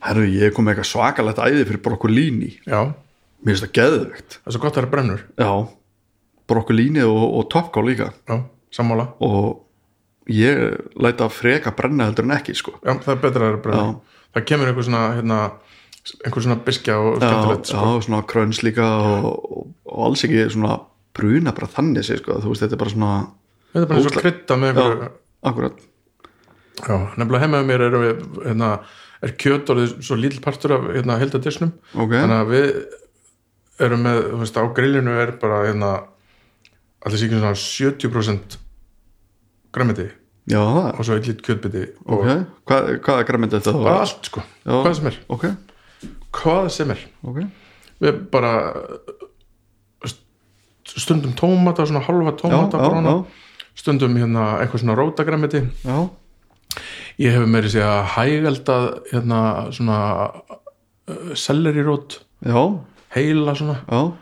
[0.07, 2.51] Herru, ég kom með eitthvað svakalegt æði fyrir brokkolíni.
[2.63, 2.79] Já,
[3.43, 5.25] mér finnst það geðvegt það er svo gott að það er brennur.
[5.39, 5.51] Já,
[6.49, 8.11] brokkolíni og, og topkál líka.
[8.29, 8.37] Já,
[8.75, 9.09] sammála.
[9.25, 9.65] Og
[10.29, 10.61] ég
[11.01, 12.77] læta freka brenna heldur en ekki sko.
[12.83, 14.15] Já, það er betra að það er brennur.
[14.29, 15.37] Það kemur einhver svona hérna,
[16.25, 17.83] einhver svona biskja og skemmtilegt sko.
[17.83, 19.27] já, svona kröns líka og,
[19.85, 20.79] og, alls ekki svona
[21.17, 22.39] bruna bara þannig sér sko.
[22.43, 23.11] þú veist, þetta er bara svona
[23.69, 25.09] Þetta er bara eins og krydda með einhverju
[25.49, 25.81] akkurat.
[26.79, 28.69] Já, nefnilega heima með mér erum við hérna,
[29.25, 32.69] er kjöt orðið svo lítill partur af hérna, heldadisnum ok, þannig að við
[33.85, 35.91] erum með, þú veist, á grillinu er bara hérna,
[37.05, 38.57] allir síkjum svona 70%
[39.75, 40.07] græmiti
[40.57, 44.73] og svo eitt lít kjötbiti og ok, hvað, hvað er græmynd þetta allt sko, Já.
[44.79, 45.19] hvað sem er.
[45.29, 45.45] ok,
[46.35, 47.41] hvað sem er, ok,
[48.03, 48.53] við bara
[50.89, 55.99] stundum tómata, svona halva já, tómata já, brána, já, stundum hérna eitthvað svona rótagræmiti já.
[57.19, 59.39] Ég hef meiri segja hægaldað hérna
[59.75, 59.99] svona
[60.29, 62.61] uh, sellerirót, já,
[63.15, 63.81] heila svona.
[63.89, 64.13] Já.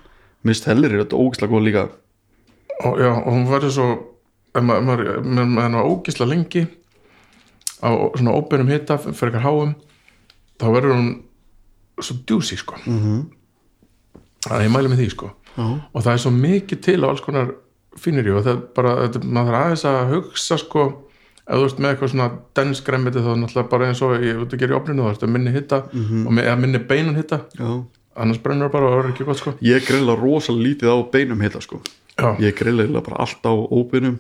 [0.47, 1.84] Mist er þetta ógislega góð líka.
[2.86, 3.88] Og, já, og hún verður svo
[4.62, 6.64] maður er ógisla lengi
[7.84, 9.74] á svona óbeinum hita fyrir eitthvað háum
[10.58, 11.10] þá verður hún
[12.02, 12.76] svo djúsi sko.
[12.86, 13.26] Mhm.
[14.48, 15.32] þannig að ég mæli með því sko.
[15.58, 17.52] Já, og það er svo mikið til á alls konar
[17.98, 20.84] finnir og það er bara, þetta, maður þarf aðeins að hugsa sko,
[21.48, 22.28] ef þú ert með eitthvað svona
[22.60, 25.26] densgremmiti þá er náttúrulega bara eins og ég út að gera í opninu, þá ertu
[25.28, 27.70] að minni hitta og með, eða minni beinan hitta já.
[28.18, 29.52] Annars brennur það bara og það er ekki gott sko.
[29.62, 31.82] Ég grilla rosalega lítið á beinum heita sko.
[32.18, 34.16] Já, ég grilla bara allt á óbeinum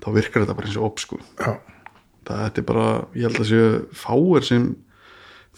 [0.00, 1.18] þá virkar þetta bara eins og op sko.
[1.40, 1.56] Já,
[2.28, 4.76] það er bara, ég held að séu fáir sem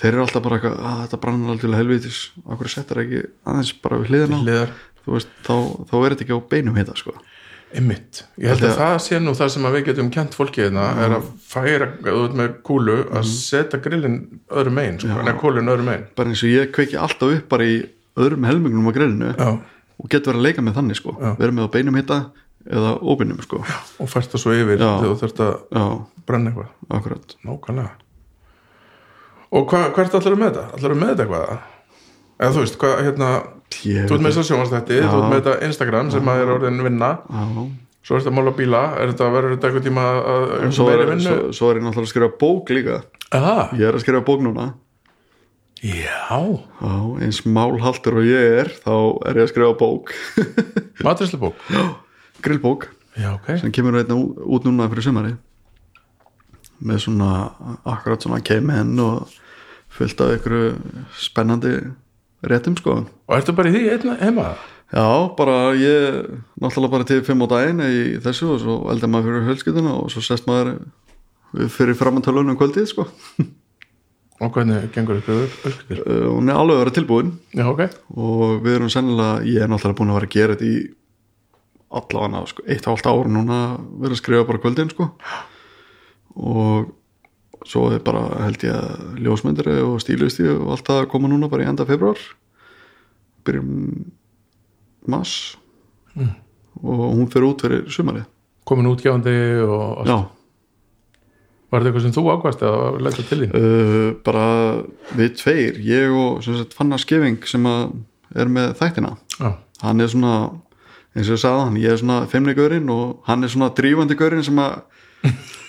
[0.01, 4.01] þeir eru alltaf bara eitthvað að þetta brannar alltaf helvitis okkur setjar ekki aðeins bara
[4.01, 4.72] við hliðina hliðar
[5.05, 5.55] þú veist, þá,
[5.90, 7.16] þá er þetta ekki á beinum heita sko
[7.70, 8.24] Einmitt.
[8.40, 11.12] Ég held að það sé nú það sem að við getum kent fólki hérna er
[11.20, 11.86] að færa
[12.18, 14.16] út með kúlu að setja grillin
[14.51, 16.09] öðrum megin, sko, neða kúlin öðrum megin.
[16.18, 17.76] bara eins og ég kveiki alltaf upp bara í
[18.18, 19.51] öðrum helmingunum á grillinu Já,
[20.03, 21.30] og getur verið að leika með þannig sko Já.
[21.38, 22.18] verið með á beinum heita
[22.66, 24.90] eða óbeinum sko og fært það svo yfir Já.
[24.90, 25.84] þegar þú þurft að já,
[26.26, 26.72] brenna eitthvað.
[26.98, 27.94] akkurat Nákvæmlega.
[29.51, 30.64] Og hva, hvert ætlar með þetta?
[30.76, 31.62] Ætlar með þetta eitthvað?
[32.40, 33.30] Eða þú veist, hvað, hérna,
[33.74, 36.84] þú ert með þess að sjónvastætti, þú ert með þetta Instagram sem að er orðin
[36.86, 37.64] vinna, já,
[38.07, 41.26] svo ert að mála bíla, er þetta, verður þetta eitthvað tíma að, er, vinnu?
[41.26, 43.01] svo, svo er ég náttúrulega að skrifa bók líka.
[43.36, 44.70] Aha, ég er að skrifa bók núna.
[45.80, 46.38] Já,
[46.80, 46.94] já,
[47.24, 48.94] eins málhaltur og ég er þá
[49.28, 50.14] er ég að skrifa bók.
[51.05, 51.68] Maturislubók.
[52.40, 52.88] grillbók.
[53.18, 53.57] Já, ok.
[53.59, 55.34] sem kemur einna út núna fyrir sumari
[56.81, 57.31] með svona
[57.85, 59.31] akkurat svona keimenn og
[59.93, 60.57] fullt af ykkur
[61.18, 61.74] spennandi
[62.47, 64.47] réttum sko Og ertu bara í því einna heima?
[64.91, 65.07] já,
[65.39, 66.26] bara ég
[66.59, 70.09] náttúrulega bara til fimm á daginn í þessu og svo eldar maður fyrir hölskildina og
[70.11, 70.78] svo sest maður
[71.70, 73.07] fyrir framantölunum kvöldið sko
[74.41, 75.51] Og hvernig gengur ykkur?
[75.93, 77.83] Uh, hún er alveg að vera tilbúin Já, ok.
[78.16, 80.78] og við erum sennilega, ég er náttúrulega búin að vera að gera þetta í
[82.01, 83.59] allavega sko, eitt og allt ár núna
[84.01, 85.11] verið að skrifa bara kvöldin sko
[86.41, 86.91] og
[87.68, 91.51] svo er bara held ég að ljósmyndari og stílisti og allt það að koma núna
[91.53, 92.16] bara í enda februar
[93.45, 93.72] byrjum
[95.11, 95.57] mass
[96.80, 98.26] og hún fyrir út fyrir sumarið
[98.70, 99.32] Komin útgjáðandi
[99.66, 100.09] og allt.
[100.12, 100.18] já,
[101.70, 103.53] Var þetta eitthvað sem þú ákvæmst eða leita til þín?
[103.55, 104.45] uh, bara
[105.18, 107.93] við tveir, ég og sagt, Fannar Skeving sem að
[108.34, 109.53] er með þættina Já.
[109.82, 110.34] hann er svona
[111.14, 114.45] eins og ég sagði hann, ég er svona feimleikörinn og hann er svona drífandi görinn
[114.47, 114.80] sem að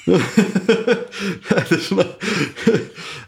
[1.47, 2.05] þetta er svona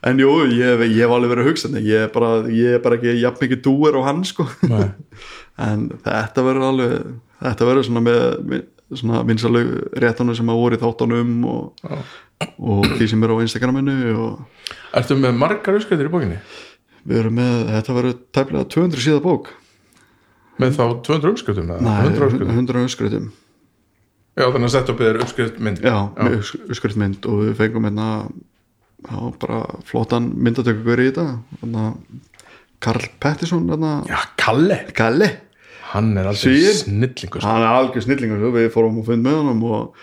[0.10, 2.98] en jú, ég, ég hef alveg verið að hugsa ég er bara, ég er bara
[3.00, 4.48] ekki jafn mikið dúer og hann sko
[5.68, 6.94] en þetta verður alveg
[7.44, 8.62] þetta verður svona með,
[8.94, 11.90] svona vinsalög réttunum sem að voru í þáttunum og,
[12.58, 16.40] og því sem er á Instagraminu og Ertu með margar uppskriðir í bókinni?
[17.04, 19.54] við erum með, þetta verður tæplega 200 síða bók
[20.62, 21.72] Með þá 200 uppskriðum?
[21.82, 23.32] Nei, 100 uppskriðum?
[24.34, 25.82] 100 öskriðum Já, þannig að setja upp þér uppskriðt mynd.
[25.84, 26.36] já, með
[26.70, 28.08] uppskriftmynd og við fengum hérna
[29.04, 31.26] já, bara flottan myndatökugur í þetta
[31.62, 31.84] hérna,
[32.84, 33.70] Karl Pettersson
[34.10, 34.80] Já, Kalle.
[34.94, 35.30] Kalli,
[35.94, 36.74] Hann er Svíinn?
[36.74, 37.40] snillingur.
[37.40, 37.46] sko.
[37.46, 38.52] hann er algjör snillingur sko.
[38.58, 39.96] við fórum og fundum með honum og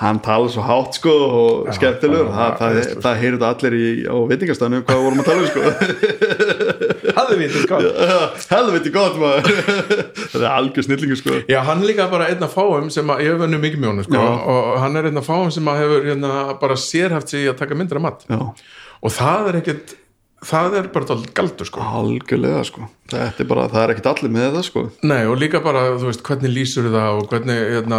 [0.00, 3.86] hann tala svo hátt sko og Já, skemmtilegur, það, það, það, það heyrðu allir í,
[4.08, 5.60] á veitingastæðinu hvað vorum að tala um sko
[7.20, 7.78] Þetta sko.
[8.54, 9.48] helviti gott maður
[10.32, 13.34] það er algjör snillingur sko Já, hann líka bara einn af fáum sem að, ég
[13.34, 14.34] hef vunni mikið mjónu sko, Já.
[14.54, 17.78] og hann er einn af fáum sem að hefur hérna, bara sérhæft sig að taka
[17.78, 18.26] myndir af mat.
[18.30, 18.40] já,
[19.00, 19.94] Og það er ekkit,
[20.46, 21.82] það er bara galdur sko.
[21.84, 22.86] algjörlega sko.
[23.10, 24.82] Þetta er bara, það er ekkit allir með það sko.
[25.10, 27.98] Nei, og líka bara, þú veist, hvernig lýsur það og hvernig, hérna,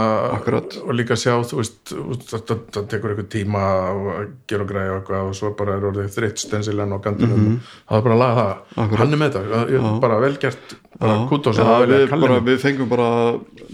[0.82, 1.94] og líka sjá, þú veist,
[2.32, 6.10] það, tekur eitthvað tíma að gera og græja og eitthvað og svo bara er orðið
[6.16, 7.60] þritt stensilan og gandunum mm
[7.92, 8.54] það er bara að laga það.
[8.72, 9.00] Akkurat.
[9.02, 12.40] hann er með það, ég, bara vel gert, bara Já, kútos já, að við, bara,
[12.48, 13.10] við fengum bara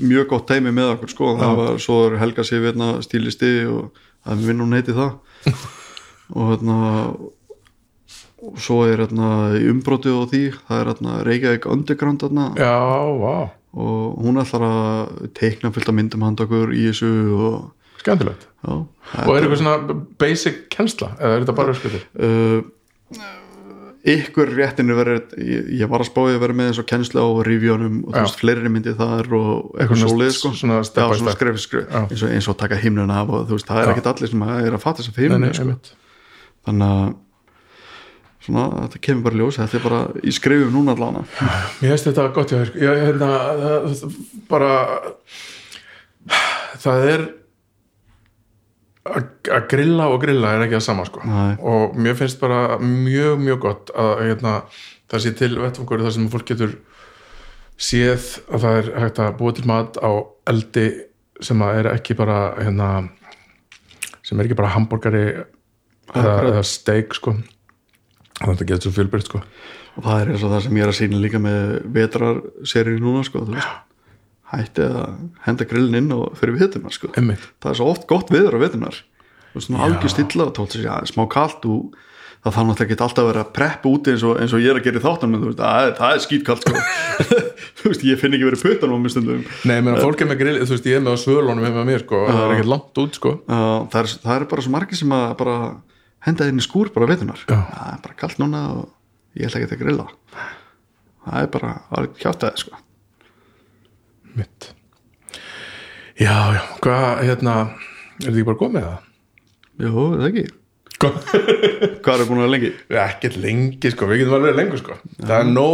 [0.02, 1.32] mjög gott teimi með okkur sko.
[1.38, 3.92] það var, svo er Helga Sif hérna, stílisti og
[4.26, 5.14] það er vinn hún heiti það.
[6.38, 6.78] Og hérna
[8.38, 12.26] og svo er hérna í umbróti og því það er hérna Reykjavík Underground
[12.58, 12.76] Já,
[13.18, 17.58] vá, og hún ætlar að teikna fullt af myndum handa okkur í þessu og
[18.02, 18.48] skemmtilegt.
[18.64, 18.74] já,
[19.26, 22.06] Og er eitthvað svona basic kennsla, eða er þetta bara öskutir?
[22.22, 22.62] uh,
[24.08, 27.98] ykkur réttinu verið ég, var að spáði að vera með eins og kennsla á revíunum
[28.06, 31.90] og þú veist fleiri myndi þar og eitthvað svolítið sko svona Já, svona skref, skref,
[31.92, 33.92] eins, og, eins og taka himnuna af og þú veist, það er Já.
[33.96, 35.98] ekkert allir sem er að fatta þess að Nei, himnu nei, sko.
[36.70, 37.16] þannig að
[38.48, 41.26] svona, þetta kemur bara ljós þetta er bara í skrifum núna allan
[41.82, 43.32] Mér finnst þetta gott hjá þér hérna,
[43.64, 44.72] það, bara
[46.82, 47.28] það er
[49.08, 51.24] að að grilla og grilla er ekki það sama sko.
[51.64, 54.54] Og mér finnst bara mjög mjög gott að hérna,
[55.12, 56.74] það sé til vettfangur þar sem fólk getur
[57.78, 60.12] séð að það er hægt að búa til mat á
[60.50, 60.88] eldi
[61.46, 62.90] sem að er ekki bara hérna,
[64.26, 65.26] sem er ekki bara hambúrgari
[66.18, 67.38] eða steik sko.
[68.42, 69.42] Þetta getur svo fjölbryrt sko.
[69.98, 71.62] og það er eins og það sem ég er að sína líka með
[71.98, 73.44] vetrarserið núna sko,
[74.54, 77.10] hætti að henda grillin inn og fyrir vetunar sko.
[77.18, 77.48] Einmitt.
[77.64, 79.00] það er svo oft gott viður á vetunar
[79.54, 81.96] þú veist, algjör stilla og tótt sér ja, smá kalt og
[82.46, 84.72] það þarf náttúrulega ekki alltaf að vera að preppa úti eins og, eins og ég
[84.72, 86.84] er að gera í þáttan menn þú veist, er- það er skýtkalt sko.
[87.82, 90.30] þú veist, ég finn ekki verið puttan á mér stundum Nei, ég meina, fólk er
[90.30, 92.70] með grill, þú veist, ég er með á svölunum heima með mér, sko, er
[93.18, 94.14] sko Uh, það, er,
[96.28, 97.58] það er bara svo margir sem að bara henda inn í skúr bara vetunar Já.
[97.58, 98.90] það er bara kallt núna og
[99.38, 100.08] ég ætla ekki að grilla
[101.28, 101.72] það er bara
[102.22, 102.78] hjátaði sko.
[104.38, 104.74] Mitt
[106.18, 107.56] Já, já, hvað, hérna
[108.24, 109.04] er þið ekki bara komið það?
[109.78, 110.48] Jú, það ekki
[110.98, 112.22] Hvað?
[112.22, 112.70] Er búin að vera lengi?
[112.90, 115.68] Ekkert lengi, sko, við getum alveg lengur, sko Það er no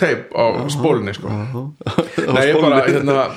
[0.00, 3.28] tape á spólinni, sko Nei, ég bara, hérna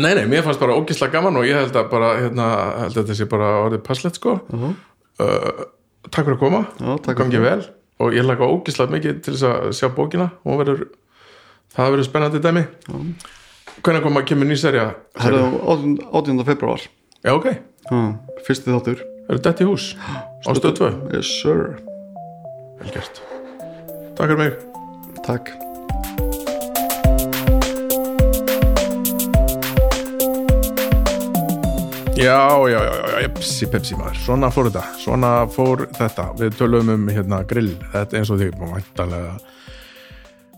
[0.00, 2.46] Nei, nei, mér fannst bara ógislega gaman og ég held að bara, hérna,
[2.86, 4.72] held að þetta sé bara orðið passlegt, sko uh,
[5.18, 7.60] Takk fyrir að koma, Já, takk gangi vel.
[7.98, 10.28] Og ég laka ógislega mikið til þess að sjá bókina.
[10.46, 10.84] Og verður,
[11.74, 12.64] það verður spennandi dæmi.
[13.82, 14.88] Hvernig kom að kemur ný serja?
[15.18, 15.46] Það er á
[16.22, 16.42] 18.
[16.46, 16.82] februar
[17.22, 17.46] Já, ok,
[17.90, 17.98] Já,
[18.46, 19.04] Fyrsti þáttur.
[19.28, 19.90] Eru dætt í hús
[20.48, 21.76] á stöð 2 Yes sir.
[22.80, 23.22] Vel gert.
[24.16, 24.60] Takk fyrir mig.
[25.26, 25.67] Takk
[32.18, 34.16] Já, já, já, já, pepsi, maður.
[34.18, 36.24] Svona fór þetta, svona fór þetta.
[36.40, 37.76] Við tölum um hérna grill.
[37.92, 39.36] Þetta eins og því, mæntalega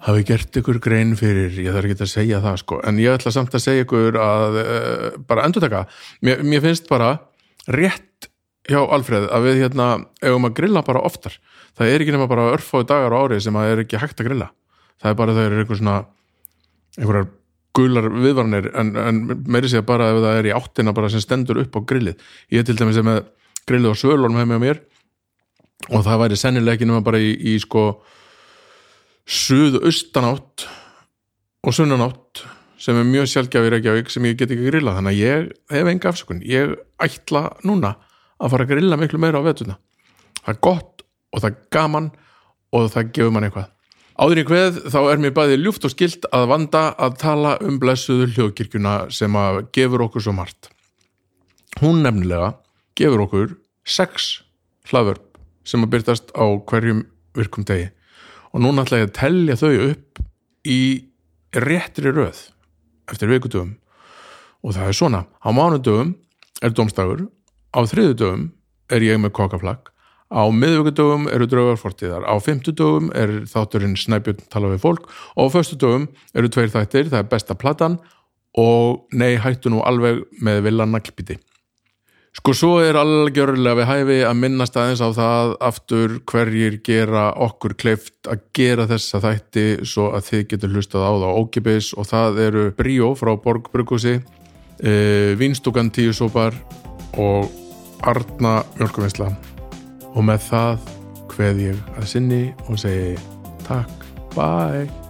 [0.07, 1.53] hafi gert ykkur grein fyrir.
[1.61, 2.79] Ég þarf ekki að segja það sko.
[2.89, 5.83] En ég ætla samt að segja ykkur að uh, bara endur taka,
[6.25, 7.11] mér, mér finnst bara
[7.69, 8.31] rétt
[8.71, 9.91] hjá Alfreð að við hérna
[10.25, 11.37] eigum að grilla bara oftar.
[11.77, 14.31] Það er ekki nema bara örfáðu dagar á ári sem að er ekki hægt að
[14.31, 14.49] grilla.
[15.05, 15.99] Það er bara þau eru eitthvað svona
[16.97, 17.31] einhverjar
[17.77, 21.61] gular viðvarnir en, en meiri sér bara ef það er í áttina bara sem stendur
[21.63, 22.23] upp á grillið.
[22.51, 23.23] Ég er til dæmis með
[23.69, 24.81] grillið á svölunum hefði með mér
[25.91, 27.85] og það væri sennilega ekki nema bara í, í sko
[29.31, 30.67] suðu austanátt
[31.67, 32.45] og sunnanátt
[32.81, 35.93] sem er mjög sjálfgjafi í Reykjavík sem ég get ekki grilla þannig að ég hef
[35.93, 36.43] enga afsökun.
[36.49, 37.95] Ég ætla núna
[38.41, 39.77] að fara að grilla miklu meira á vetuna
[40.41, 42.09] það er gott og það er gaman
[42.77, 43.69] og það gefur mann eitthvað
[44.21, 47.79] áður í hveð þá er mér bæði ljúft og skilt að vanda að tala um
[47.81, 50.69] blessuðu hljóðkirkjuna sem að gefur okkur svo margt.
[51.81, 52.53] Hún nefnilega
[52.99, 53.55] gefur okkur
[53.89, 54.43] sex
[54.91, 57.05] hlaðvörp sem að byrtast á hverjum
[57.39, 57.89] virkum degi.
[58.53, 60.23] Og núna ætla ég að telja þau upp
[60.69, 60.81] í
[61.57, 62.49] réttri röð
[63.11, 63.77] eftir vikudöfum
[64.61, 66.13] og það er svona, á mánudöfum
[66.61, 67.25] er domstagur,
[67.73, 68.51] á þriðudöfum
[68.93, 69.90] er ég með kokaflag
[70.31, 75.11] á miðvikudöfum eru draugarfortíðar á fimmtudöfum er þátturinn Snæbjörn tala við fólk.
[75.37, 78.01] Og á föstudöfum eru tveir þættir, það er besta platan.
[78.59, 81.39] Og nei hættu nú alveg með villan naglbíti
[82.31, 87.75] Sko svo er algjörlega við hæfi að minnast aðeins á það aftur hverjir gera okkur
[87.75, 92.41] kleift að gera þessa þætti svo að þið getur hlustað á það ókipis og það
[92.47, 94.21] eru Bríó frá Borg Bruggúsi,
[94.79, 94.95] e,
[95.43, 96.55] Vínstúkan Tíu Sópar
[97.19, 97.51] og
[98.07, 99.35] Arna Mjölkuvinsla
[100.15, 100.89] og með það
[101.31, 103.15] hveð ég að sinni og segi
[103.67, 105.10] takk, bye